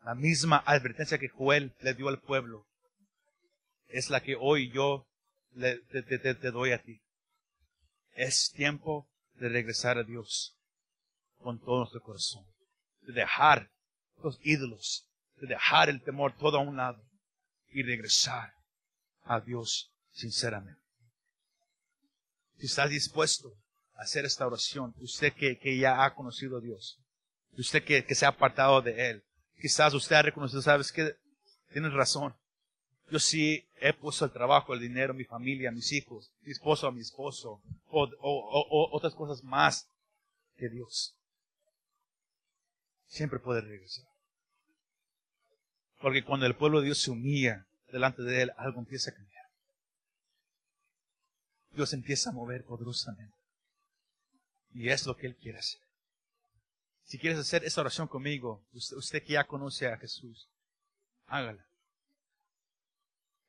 La 0.04 0.14
misma 0.14 0.56
advertencia 0.66 1.18
que 1.18 1.28
Joel 1.28 1.74
le 1.80 1.94
dio 1.94 2.08
al 2.08 2.20
pueblo 2.20 2.66
es 3.86 4.10
la 4.10 4.20
que 4.20 4.36
hoy 4.38 4.70
yo 4.72 5.06
le, 5.52 5.78
te, 5.78 6.50
doy 6.50 6.72
a 6.72 6.82
ti. 6.82 7.00
Es 8.12 8.50
tiempo 8.50 9.08
de 9.34 9.48
regresar 9.48 9.98
a 9.98 10.04
Dios 10.04 10.56
con 11.36 11.60
todo 11.60 11.78
nuestro 11.78 12.00
corazón. 12.00 12.44
De 13.02 13.12
dejar 13.12 13.70
los 14.22 14.38
ídolos, 14.42 15.08
de 15.36 15.46
dejar 15.48 15.88
el 15.88 16.02
temor 16.02 16.36
todo 16.36 16.58
a 16.58 16.62
un 16.62 16.76
lado 16.76 17.02
y 17.70 17.82
regresar 17.82 18.52
a 19.24 19.40
Dios 19.40 19.92
sinceramente. 20.10 20.80
Si 22.58 22.66
estás 22.66 22.90
dispuesto 22.90 23.52
a 23.94 24.02
hacer 24.02 24.24
esta 24.24 24.46
oración, 24.46 24.94
usted 24.98 25.32
que, 25.32 25.58
que 25.58 25.76
ya 25.78 26.04
ha 26.04 26.14
conocido 26.14 26.58
a 26.58 26.60
Dios, 26.60 26.98
usted 27.56 27.84
que, 27.84 28.04
que 28.04 28.14
se 28.14 28.24
ha 28.24 28.28
apartado 28.28 28.82
de 28.82 29.10
Él, 29.10 29.24
Quizás 29.62 29.94
usted 29.94 30.16
ha 30.16 30.22
reconocido, 30.22 30.60
sabes 30.60 30.90
que 30.90 31.14
tienes 31.72 31.92
razón. 31.92 32.34
Yo 33.12 33.20
sí 33.20 33.64
he 33.80 33.92
puesto 33.92 34.24
el 34.24 34.32
trabajo, 34.32 34.74
el 34.74 34.80
dinero, 34.80 35.14
mi 35.14 35.24
familia, 35.24 35.70
mis 35.70 35.92
hijos, 35.92 36.32
mi 36.40 36.50
esposo 36.50 36.88
a 36.88 36.90
mi 36.90 37.00
esposo, 37.00 37.62
o, 37.86 38.10
o, 38.20 38.88
otras 38.90 39.14
cosas 39.14 39.44
más 39.44 39.88
que 40.56 40.68
Dios. 40.68 41.14
Siempre 43.06 43.38
puede 43.38 43.60
regresar. 43.60 44.11
Porque 46.02 46.24
cuando 46.24 46.46
el 46.46 46.56
pueblo 46.56 46.80
de 46.80 46.86
Dios 46.86 46.98
se 46.98 47.12
humilla 47.12 47.64
delante 47.92 48.22
de 48.22 48.42
Él, 48.42 48.52
algo 48.56 48.80
empieza 48.80 49.10
a 49.10 49.14
cambiar. 49.14 49.46
Dios 51.70 51.92
empieza 51.92 52.30
a 52.30 52.32
mover 52.32 52.64
poderosamente. 52.64 53.36
Y 54.74 54.88
es 54.88 55.06
lo 55.06 55.16
que 55.16 55.28
Él 55.28 55.36
quiere 55.36 55.60
hacer. 55.60 55.80
Si 57.04 57.18
quieres 57.18 57.38
hacer 57.38 57.64
esa 57.64 57.82
oración 57.82 58.08
conmigo, 58.08 58.64
usted, 58.72 59.22
que 59.22 59.34
ya 59.34 59.44
conoce 59.44 59.86
a 59.86 59.96
Jesús, 59.96 60.48
hágala. 61.26 61.64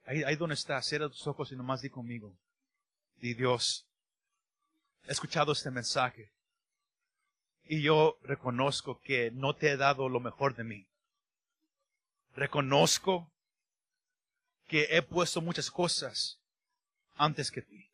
Ahí, 0.05 0.23
ahí 0.23 0.35
donde 0.35 0.55
está, 0.55 0.81
cierra 0.81 1.09
tus 1.09 1.25
ojos 1.25 1.51
y 1.51 1.55
nomás 1.55 1.81
di 1.81 1.89
conmigo. 1.89 2.37
Di 3.17 3.33
Dios, 3.33 3.87
he 5.07 5.11
escuchado 5.11 5.53
este 5.53 5.71
mensaje 5.71 6.31
y 7.63 7.81
yo 7.81 8.17
reconozco 8.21 8.99
que 8.99 9.31
no 9.31 9.55
te 9.55 9.71
he 9.71 9.77
dado 9.77 10.07
lo 10.07 10.19
mejor 10.19 10.55
de 10.55 10.65
mí. 10.65 10.87
Reconozco 12.35 13.31
que 14.67 14.87
he 14.89 15.01
puesto 15.01 15.41
muchas 15.41 15.69
cosas 15.69 16.39
antes 17.15 17.51
que 17.51 17.61
ti. 17.61 17.89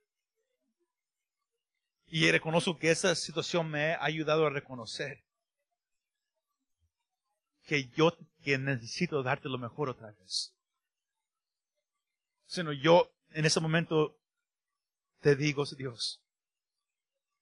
Y 2.07 2.31
reconozco 2.31 2.77
que 2.77 2.89
esa 2.89 3.13
situación 3.15 3.69
me 3.69 3.93
ha 3.93 4.03
ayudado 4.03 4.45
a 4.45 4.49
reconocer 4.49 5.23
que 7.63 7.87
yo 7.89 8.17
que 8.41 8.57
necesito 8.57 9.21
darte 9.21 9.47
lo 9.47 9.59
mejor 9.59 9.89
otra 9.89 10.11
vez. 10.11 10.55
Sino 12.47 12.71
yo 12.73 13.11
en 13.31 13.45
ese 13.45 13.59
momento 13.59 14.17
te 15.21 15.35
digo, 15.35 15.65
Dios, 15.77 16.23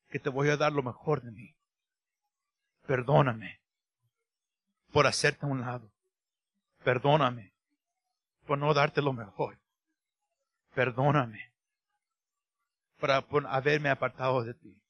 que 0.10 0.20
te 0.20 0.30
voy 0.30 0.50
a 0.50 0.58
dar 0.58 0.74
lo 0.74 0.84
mejor 0.84 1.22
de 1.22 1.32
mí. 1.32 1.56
Perdóname 2.86 3.62
por 4.91 5.08
hacerte 5.08 5.45
a 5.45 5.50
un 5.50 5.62
lado. 5.62 5.91
Perdóname 6.88 7.53
por 8.45 8.57
no 8.57 8.73
darte 8.73 9.01
lo 9.01 9.11
mejor. 9.11 9.59
Perdóname 10.73 11.51
por, 12.97 13.45
haberme 13.45 13.89
apartado 13.89 14.41
de 14.45 14.53
ti. 14.53 14.81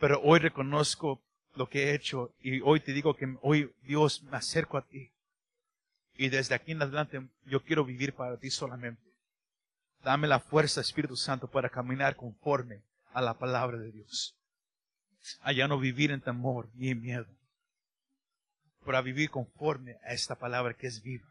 Pero 0.00 0.22
hoy 0.22 0.38
reconozco 0.38 1.22
lo 1.52 1.68
que 1.68 1.90
he 1.90 1.94
hecho 1.94 2.34
y 2.40 2.62
hoy 2.62 2.80
te 2.80 2.94
digo 2.94 3.14
que 3.14 3.36
hoy 3.42 3.74
Dios 3.82 4.22
me 4.22 4.38
acerco 4.38 4.78
a 4.78 4.86
ti. 4.86 5.12
Y 6.14 6.30
desde 6.30 6.54
aquí 6.54 6.72
en 6.72 6.80
adelante 6.80 7.28
yo 7.44 7.62
quiero 7.62 7.84
vivir 7.84 8.14
para 8.14 8.38
ti 8.38 8.48
solamente. 8.48 9.12
Dame 10.02 10.26
la 10.28 10.40
fuerza, 10.40 10.80
Espíritu 10.80 11.14
Santo, 11.14 11.46
para 11.46 11.68
caminar 11.68 12.16
conforme 12.16 12.80
a 13.12 13.20
la 13.20 13.34
palabra 13.34 13.76
de 13.76 13.92
Dios. 13.92 14.34
Allá 15.42 15.68
no 15.68 15.78
vivir 15.78 16.10
en 16.10 16.22
temor 16.22 16.70
ni 16.72 16.88
en 16.88 17.02
miedo. 17.02 17.43
Para 18.84 19.00
vivir 19.00 19.30
conforme 19.30 19.96
a 20.04 20.12
esta 20.12 20.34
palabra 20.34 20.74
que 20.74 20.86
es 20.86 21.02
viva. 21.02 21.28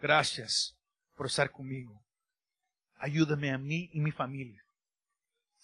Gracias 0.00 0.76
por 1.16 1.26
estar 1.26 1.50
conmigo. 1.50 2.02
Ayúdame 2.96 3.52
a 3.52 3.58
mí 3.58 3.90
y 3.92 4.00
mi 4.00 4.10
familia 4.10 4.64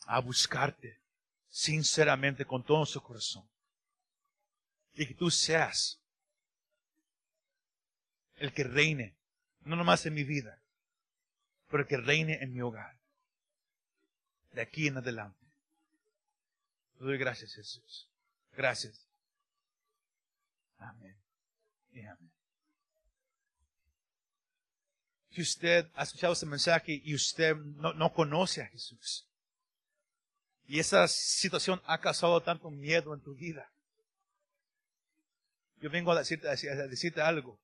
a 0.07 0.21
buscarte 0.21 1.01
sinceramente 1.49 2.45
con 2.45 2.65
todo 2.65 2.87
su 2.87 3.03
corazón. 3.03 3.49
Y 4.95 5.07
que 5.07 5.15
tú 5.15 5.31
seas 5.31 6.01
el 8.37 8.53
que 8.53 8.65
reine, 8.65 9.17
no 9.61 9.77
nomás 9.77 10.07
en 10.07 10.15
mi 10.15 10.25
vida, 10.25 10.61
pero 11.69 11.83
el 11.83 11.89
que 11.89 11.97
reine 11.97 12.39
en 12.43 12.53
mi 12.53 12.61
hogar. 12.61 12.99
De 14.53 14.63
aquí 14.63 14.89
en 14.89 14.97
adelante. 14.97 15.47
Te 16.99 17.05
doy 17.05 17.19
gracias, 17.19 17.55
Jesús. 17.55 18.09
Gracias. 18.53 19.10
Amén. 20.81 21.17
Y 21.93 22.01
amén. 22.01 22.33
Si 25.31 25.43
usted 25.43 25.89
ha 25.95 26.03
escuchado 26.03 26.33
este 26.33 26.47
mensaje 26.47 27.01
y 27.05 27.15
usted 27.15 27.55
no, 27.55 27.93
no 27.95 28.13
conoce 28.13 28.63
a 28.63 28.67
Jesús, 28.67 29.29
y 30.71 30.79
esa 30.79 31.09
situación 31.09 31.83
ha 31.85 31.99
causado 31.99 32.41
tanto 32.41 32.71
miedo 32.71 33.13
en 33.13 33.21
tu 33.21 33.35
vida. 33.35 33.73
Yo 35.81 35.91
vengo 35.91 36.13
a 36.13 36.19
decirte, 36.19 36.49
a 36.49 37.27
algo. 37.27 37.59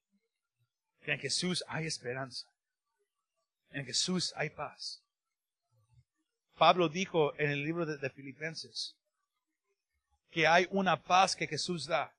Que 1.02 1.12
en 1.12 1.20
Jesús 1.20 1.62
hay 1.68 1.86
esperanza. 1.86 2.48
En 3.70 3.86
Jesús 3.86 4.32
hay 4.34 4.50
paz. 4.50 5.04
Pablo 6.56 6.88
dijo 6.88 7.38
en 7.38 7.50
el 7.50 7.62
libro 7.62 7.86
de, 7.86 7.96
de 7.98 8.10
Filipenses 8.10 8.96
que 10.32 10.48
hay 10.48 10.66
una 10.70 11.00
paz 11.00 11.36
que 11.36 11.46
Jesús 11.46 11.86
da 11.86 12.15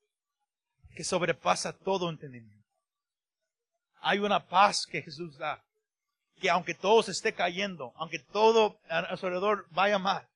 que 0.98 1.04
sobrepasa 1.04 1.74
todo 1.74 2.10
entendimiento. 2.10 2.66
Hay 4.02 4.18
una 4.18 4.48
paz 4.48 4.88
que 4.88 5.04
Jesús 5.04 5.38
da, 5.38 5.64
que 6.42 6.50
aunque 6.50 6.74
todo 6.74 7.04
se 7.04 7.12
esté 7.12 7.34
cayendo, 7.34 7.94
aunque 7.98 8.18
todo 8.18 8.80
a 8.90 9.16
su 9.16 9.28
alrededor 9.28 9.68
vaya 9.70 10.00
mal, 10.00 10.28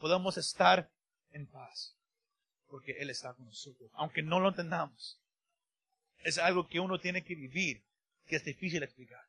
podemos 0.00 0.36
estar 0.36 0.90
en 1.30 1.46
paz, 1.46 1.94
porque 2.68 2.90
Él 2.98 3.08
está 3.10 3.32
con 3.34 3.46
nosotros, 3.46 3.88
aunque 3.94 4.20
no 4.20 4.40
lo 4.40 4.48
entendamos. 4.48 5.20
Es 6.24 6.38
algo 6.38 6.66
que 6.66 6.80
uno 6.80 6.98
tiene 6.98 7.22
que 7.22 7.36
vivir, 7.36 7.80
que 8.26 8.34
es 8.34 8.44
difícil 8.44 8.82
explicar. 8.82 9.24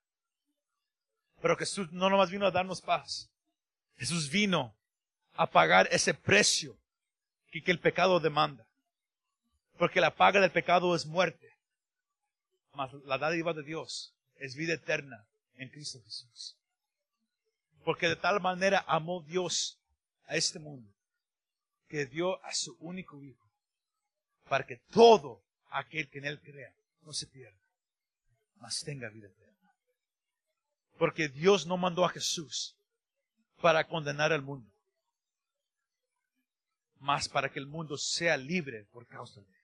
Pero 1.43 1.57
Jesús 1.57 1.91
no 1.91 2.09
nomás 2.09 2.31
vino 2.31 2.47
a 2.47 2.51
darnos 2.51 2.81
paz. 2.81 3.29
Jesús 3.97 4.31
vino 4.31 4.75
a 5.35 5.45
pagar 5.45 5.87
ese 5.91 6.15
precio 6.15 6.75
que, 7.51 7.61
que 7.61 7.69
el 7.69 7.79
pecado 7.79 8.19
demanda. 8.19 8.65
Porque 9.79 10.01
la 10.01 10.13
paga 10.13 10.41
del 10.41 10.51
pecado 10.51 10.93
es 10.93 11.05
muerte. 11.05 11.57
Mas 12.73 12.93
la 13.05 13.17
dádiva 13.17 13.53
de 13.53 13.63
Dios 13.63 14.13
es 14.35 14.55
vida 14.55 14.73
eterna 14.73 15.25
en 15.55 15.69
Cristo 15.69 16.01
Jesús. 16.03 16.57
Porque 17.85 18.09
de 18.09 18.17
tal 18.17 18.41
manera 18.41 18.83
amó 18.87 19.23
Dios 19.23 19.79
a 20.25 20.35
este 20.35 20.59
mundo 20.59 20.93
que 21.87 22.05
dio 22.05 22.43
a 22.43 22.53
su 22.53 22.75
único 22.81 23.23
Hijo 23.23 23.49
para 24.49 24.65
que 24.65 24.75
todo 24.91 25.41
aquel 25.69 26.09
que 26.09 26.19
en 26.19 26.25
Él 26.25 26.41
crea 26.41 26.73
no 27.03 27.13
se 27.13 27.27
pierda, 27.27 27.57
mas 28.57 28.81
tenga 28.83 29.07
vida 29.09 29.27
eterna. 29.27 29.71
Porque 30.97 31.29
Dios 31.29 31.65
no 31.65 31.77
mandó 31.77 32.03
a 32.03 32.09
Jesús 32.09 32.75
para 33.61 33.87
condenar 33.87 34.33
al 34.33 34.41
mundo, 34.41 34.69
mas 36.99 37.29
para 37.29 37.49
que 37.49 37.59
el 37.59 37.65
mundo 37.65 37.97
sea 37.97 38.35
libre 38.35 38.83
por 38.91 39.07
causa 39.07 39.39
de 39.39 39.47
Él. 39.47 39.58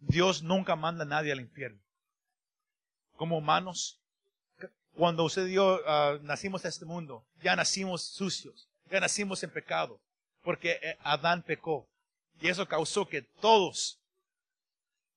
Dios 0.00 0.42
nunca 0.42 0.76
manda 0.76 1.04
a 1.04 1.06
nadie 1.06 1.32
al 1.32 1.40
infierno. 1.40 1.78
Como 3.16 3.36
humanos, 3.36 3.98
cuando 4.94 5.24
usted 5.24 5.46
y 5.46 5.54
yo 5.54 5.80
ah, 5.86 6.18
nacimos 6.22 6.64
a 6.64 6.68
este 6.68 6.84
mundo, 6.84 7.24
ya 7.42 7.54
nacimos 7.54 8.02
sucios, 8.02 8.68
ya 8.90 9.00
nacimos 9.00 9.42
en 9.42 9.50
pecado, 9.50 10.00
porque 10.42 10.78
eh, 10.82 10.96
Adán 11.02 11.42
pecó. 11.42 11.86
Y 12.40 12.48
eso 12.48 12.66
causó 12.66 13.06
que 13.06 13.22
todos, 13.22 13.98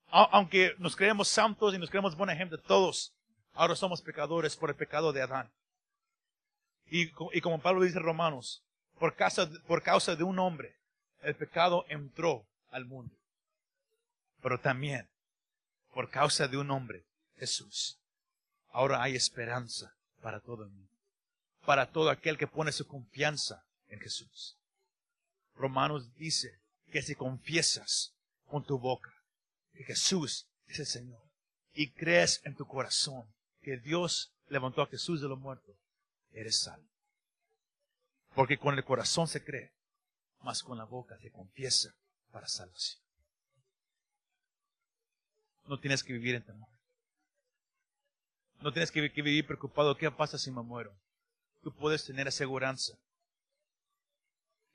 aunque 0.09 0.75
nos 0.77 0.95
creemos 0.95 1.29
santos 1.29 1.73
y 1.73 1.77
nos 1.77 1.89
creemos 1.89 2.15
buena 2.15 2.36
gente, 2.36 2.57
todos 2.57 3.13
ahora 3.53 3.75
somos 3.75 4.01
pecadores 4.01 4.57
por 4.57 4.69
el 4.69 4.75
pecado 4.75 5.13
de 5.13 5.21
Adán. 5.21 5.49
Y, 6.89 7.09
como 7.09 7.59
Pablo 7.61 7.84
dice 7.84 7.97
en 7.97 8.03
Romanos, 8.03 8.61
por 8.99 9.15
causa, 9.15 9.49
por 9.65 9.81
causa 9.81 10.15
de 10.15 10.23
un 10.23 10.38
hombre, 10.38 10.75
el 11.21 11.34
pecado 11.34 11.86
entró 11.88 12.45
al 12.69 12.86
mundo 12.86 13.15
pero 14.44 14.60
también 14.60 15.10
por 15.94 16.10
causa 16.10 16.48
de 16.48 16.58
un 16.58 16.70
hombre, 16.70 17.06
Jesús. 17.38 17.98
Ahora 18.72 19.02
hay 19.02 19.16
esperanza 19.16 19.96
para 20.22 20.41
todo 20.41 20.64
el 20.64 20.70
mundo, 20.70 20.91
para 21.66 21.91
todo 21.91 22.10
aquel 22.10 22.38
que 22.38 22.48
pone 22.48 22.72
su 22.72 22.86
confianza 22.86 23.64
en 23.88 24.00
Jesús. 24.00 24.58
Romanos 25.56 26.14
dice 26.16 26.60
que 26.91 27.02
si 27.02 27.16
confiesas 27.16 28.14
con 28.46 28.66
tu 28.66 28.78
boca 28.78 29.14
que 29.74 29.84
Jesús 29.86 30.48
es 30.68 30.80
el 30.80 30.88
Señor 30.88 31.24
y 31.74 31.91
crees 31.91 32.41
en 32.44 32.56
tu 32.56 32.68
corazón 32.68 33.26
que 33.62 33.78
Dios 33.78 34.34
levantó 34.50 34.82
a 34.82 34.88
Jesús 34.88 35.22
de 35.22 35.30
los 35.30 35.39
muertos, 35.39 35.76
eres 36.32 36.60
salvo. 36.60 36.89
Porque 38.36 38.58
con 38.58 38.76
el 38.76 38.84
corazón 38.84 39.28
se 39.28 39.44
cree, 39.44 39.72
mas 40.41 40.64
con 40.64 40.78
la 40.78 40.84
boca 40.84 41.18
se 41.20 41.32
confiesa 41.32 41.96
para 42.32 42.48
salvación. 42.48 43.03
No 45.66 45.80
tienes 45.80 46.03
que 46.03 46.14
vivir 46.14 46.36
en 46.36 46.43
temor. 46.43 46.70
No 48.61 48.72
tienes 48.72 48.91
que, 48.91 49.01
vivir 49.01 49.45
preocupado. 49.45 49.97
¿Qué 49.97 50.09
pasa 50.11 50.38
si 50.38 50.51
me 50.51 50.61
muero? 50.61 50.95
Tú 51.61 51.74
puedes 51.74 52.05
tener 52.05 52.28
aseguranza 52.28 52.97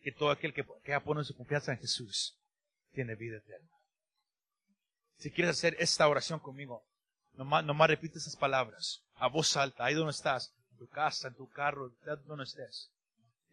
que 0.01 0.13
todo 0.13 0.31
aquel 0.31 0.53
que, 0.53 0.65
que 0.85 0.95
ha 0.95 1.03
puesto 1.03 1.25
su 1.25 1.37
confianza 1.37 1.73
en 1.73 1.79
Jesús 1.79 2.39
tiene 2.93 3.15
vida 3.15 3.39
eterna. 3.39 3.69
Si 5.17 5.31
quieres 5.31 5.57
hacer 5.57 5.77
esta 5.79 6.07
oración 6.07 6.39
conmigo, 6.39 6.85
nomás, 7.33 7.65
nomás 7.65 7.89
repite 7.89 8.19
esas 8.19 8.37
palabras 8.37 9.03
a 9.15 9.29
voz 9.29 9.57
alta, 9.57 9.85
ahí 9.85 9.95
donde 9.95 10.13
estás, 10.13 10.55
en 10.71 10.79
tu 10.79 10.89
casa, 10.89 11.29
en 11.29 11.35
tu 11.35 11.49
carro, 11.49 11.91
donde 12.27 12.45
estés. 12.45 12.91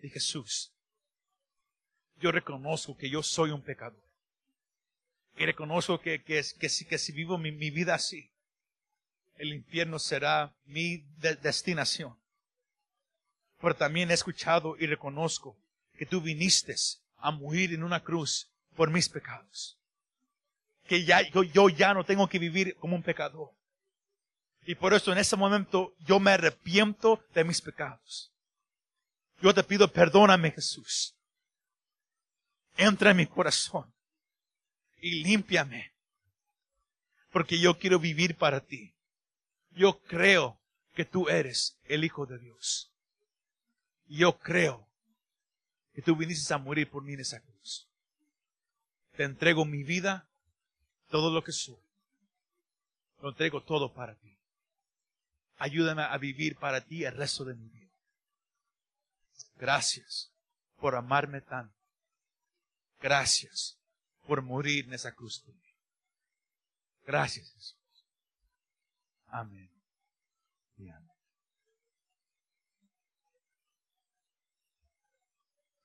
Y 0.01 0.09
Jesús, 0.09 0.73
yo 2.17 2.31
reconozco 2.31 2.95
que 2.95 3.09
yo 3.09 3.23
soy 3.23 3.51
un 3.51 3.63
pecador. 3.63 4.04
Y 5.37 5.45
reconozco 5.45 5.99
que, 5.99 6.23
que, 6.23 6.41
que, 6.59 6.69
si, 6.69 6.85
que 6.85 6.97
si 6.97 7.11
vivo 7.11 7.37
mi, 7.37 7.51
mi, 7.51 7.69
vida 7.69 7.95
así, 7.95 8.31
el 9.35 9.53
infierno 9.53 9.99
será 9.99 10.55
mi 10.65 11.03
destinación. 11.17 12.17
Pero 13.59 13.75
también 13.75 14.11
he 14.11 14.13
escuchado 14.13 14.77
y 14.79 14.85
reconozco 14.85 15.57
que 15.97 16.05
tú 16.05 16.21
viniste 16.21 16.75
a 17.17 17.31
morir 17.31 17.73
en 17.73 17.83
una 17.83 18.01
cruz 18.01 18.49
por 18.75 18.89
mis 18.89 19.09
pecados. 19.09 19.77
Que 20.87 21.03
ya, 21.03 21.21
yo, 21.31 21.43
yo 21.43 21.67
ya 21.69 21.93
no 21.93 22.05
tengo 22.05 22.29
que 22.29 22.39
vivir 22.39 22.75
como 22.75 22.95
un 22.95 23.03
pecador. 23.03 23.51
Y 24.65 24.75
por 24.75 24.93
eso 24.93 25.11
en 25.11 25.17
ese 25.17 25.35
momento 25.35 25.93
yo 25.99 26.19
me 26.19 26.31
arrepiento 26.31 27.23
de 27.33 27.43
mis 27.43 27.61
pecados. 27.61 28.31
Yo 29.41 29.53
te 29.53 29.63
pido 29.63 29.91
perdóname 29.91 30.51
Jesús. 30.51 31.15
Entra 32.77 33.11
en 33.11 33.17
mi 33.17 33.25
corazón 33.25 33.94
y 35.05 35.21
límpiame. 35.21 35.91
Porque 37.31 37.59
yo 37.59 37.77
quiero 37.77 37.99
vivir 37.99 38.35
para 38.35 38.61
ti. 38.61 38.95
Yo 39.69 39.99
creo 39.99 40.57
que 40.95 41.05
tú 41.05 41.29
eres 41.29 41.77
el 41.83 42.03
Hijo 42.03 42.25
de 42.25 42.39
Dios. 42.39 42.91
Yo 44.07 44.39
creo 44.39 44.87
que 45.93 46.01
tú 46.01 46.15
viniste 46.15 46.51
a 46.55 46.57
morir 46.57 46.89
por 46.89 47.03
mí 47.03 47.13
en 47.13 47.19
esa 47.19 47.39
cruz. 47.39 47.87
Te 49.15 49.25
entrego 49.25 49.63
mi 49.63 49.83
vida, 49.83 50.27
todo 51.11 51.31
lo 51.31 51.43
que 51.43 51.51
soy. 51.51 51.77
Lo 53.21 53.29
entrego 53.29 53.61
todo 53.61 53.93
para 53.93 54.15
ti. 54.15 54.35
Ayúdame 55.57 56.01
a 56.01 56.17
vivir 56.17 56.55
para 56.55 56.81
ti 56.81 57.03
el 57.03 57.15
resto 57.15 57.45
de 57.45 57.53
mi 57.53 57.67
vida. 57.67 57.93
Gracias 59.57 60.31
por 60.77 60.95
amarme 60.95 61.41
tanto. 61.41 61.75
Gracias 62.99 63.77
por 64.25 64.41
morir 64.41 64.85
en 64.85 64.93
esa 64.93 65.13
cruz. 65.13 65.43
Gracias, 67.05 67.51
Jesús. 67.53 67.77
Amén. 69.27 69.69
Y 70.77 70.89
amén. 70.89 71.11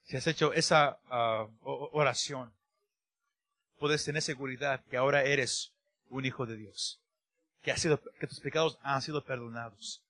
Si 0.04 0.16
has 0.16 0.26
hecho 0.26 0.52
esa 0.52 0.98
ah, 1.08 1.48
oración, 1.62 2.52
puedes 3.78 4.04
tener 4.04 4.22
seguridad 4.22 4.84
que 4.86 4.96
ahora 4.96 5.22
eres 5.22 5.72
un 6.08 6.24
hijo 6.24 6.46
de 6.46 6.56
Dios, 6.56 7.00
que, 7.62 7.76
sido, 7.76 8.00
que 8.18 8.26
tus 8.26 8.40
pecados 8.40 8.78
han 8.82 9.02
sido 9.02 9.24
perdonados. 9.24 10.02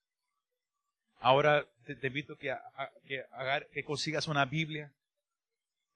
Ahora 1.18 1.66
te, 1.84 2.06
invito 2.06 2.38
que, 2.38 2.56
que, 3.04 3.24
que, 3.72 3.84
consigas 3.84 4.26
una 4.26 4.46
Biblia 4.46 4.90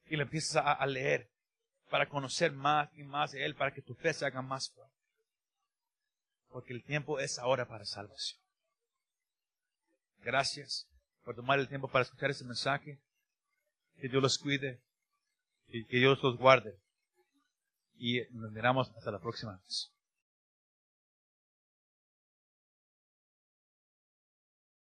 y 0.06 0.16
la 0.16 0.24
empieces 0.24 0.56
a 0.56 0.84
leer 0.84 1.33
para 1.94 2.08
conocer 2.08 2.50
más 2.50 2.90
y 2.96 3.04
más 3.04 3.30
de 3.30 3.44
Él, 3.44 3.54
para 3.54 3.72
que 3.72 3.80
tu 3.80 3.94
fe 3.94 4.12
se 4.12 4.26
haga 4.26 4.42
más 4.42 4.68
fuerte. 4.68 4.92
Porque 6.48 6.72
el 6.72 6.82
tiempo 6.82 7.20
es 7.20 7.38
ahora 7.38 7.68
para 7.68 7.84
salvación. 7.84 8.40
Gracias 10.18 10.88
por 11.22 11.36
tomar 11.36 11.60
el 11.60 11.68
tiempo 11.68 11.86
para 11.86 12.02
escuchar 12.02 12.32
este 12.32 12.44
mensaje. 12.46 12.98
Que 14.00 14.08
Dios 14.08 14.20
los 14.20 14.38
cuide 14.38 14.82
y 15.68 15.84
que 15.84 15.98
Dios 15.98 16.20
los 16.20 16.36
guarde. 16.36 16.76
Y 17.96 18.22
nos 18.32 18.50
miramos 18.50 18.90
hasta 18.90 19.12
la 19.12 19.20
próxima 19.20 19.56
vez. 19.58 19.93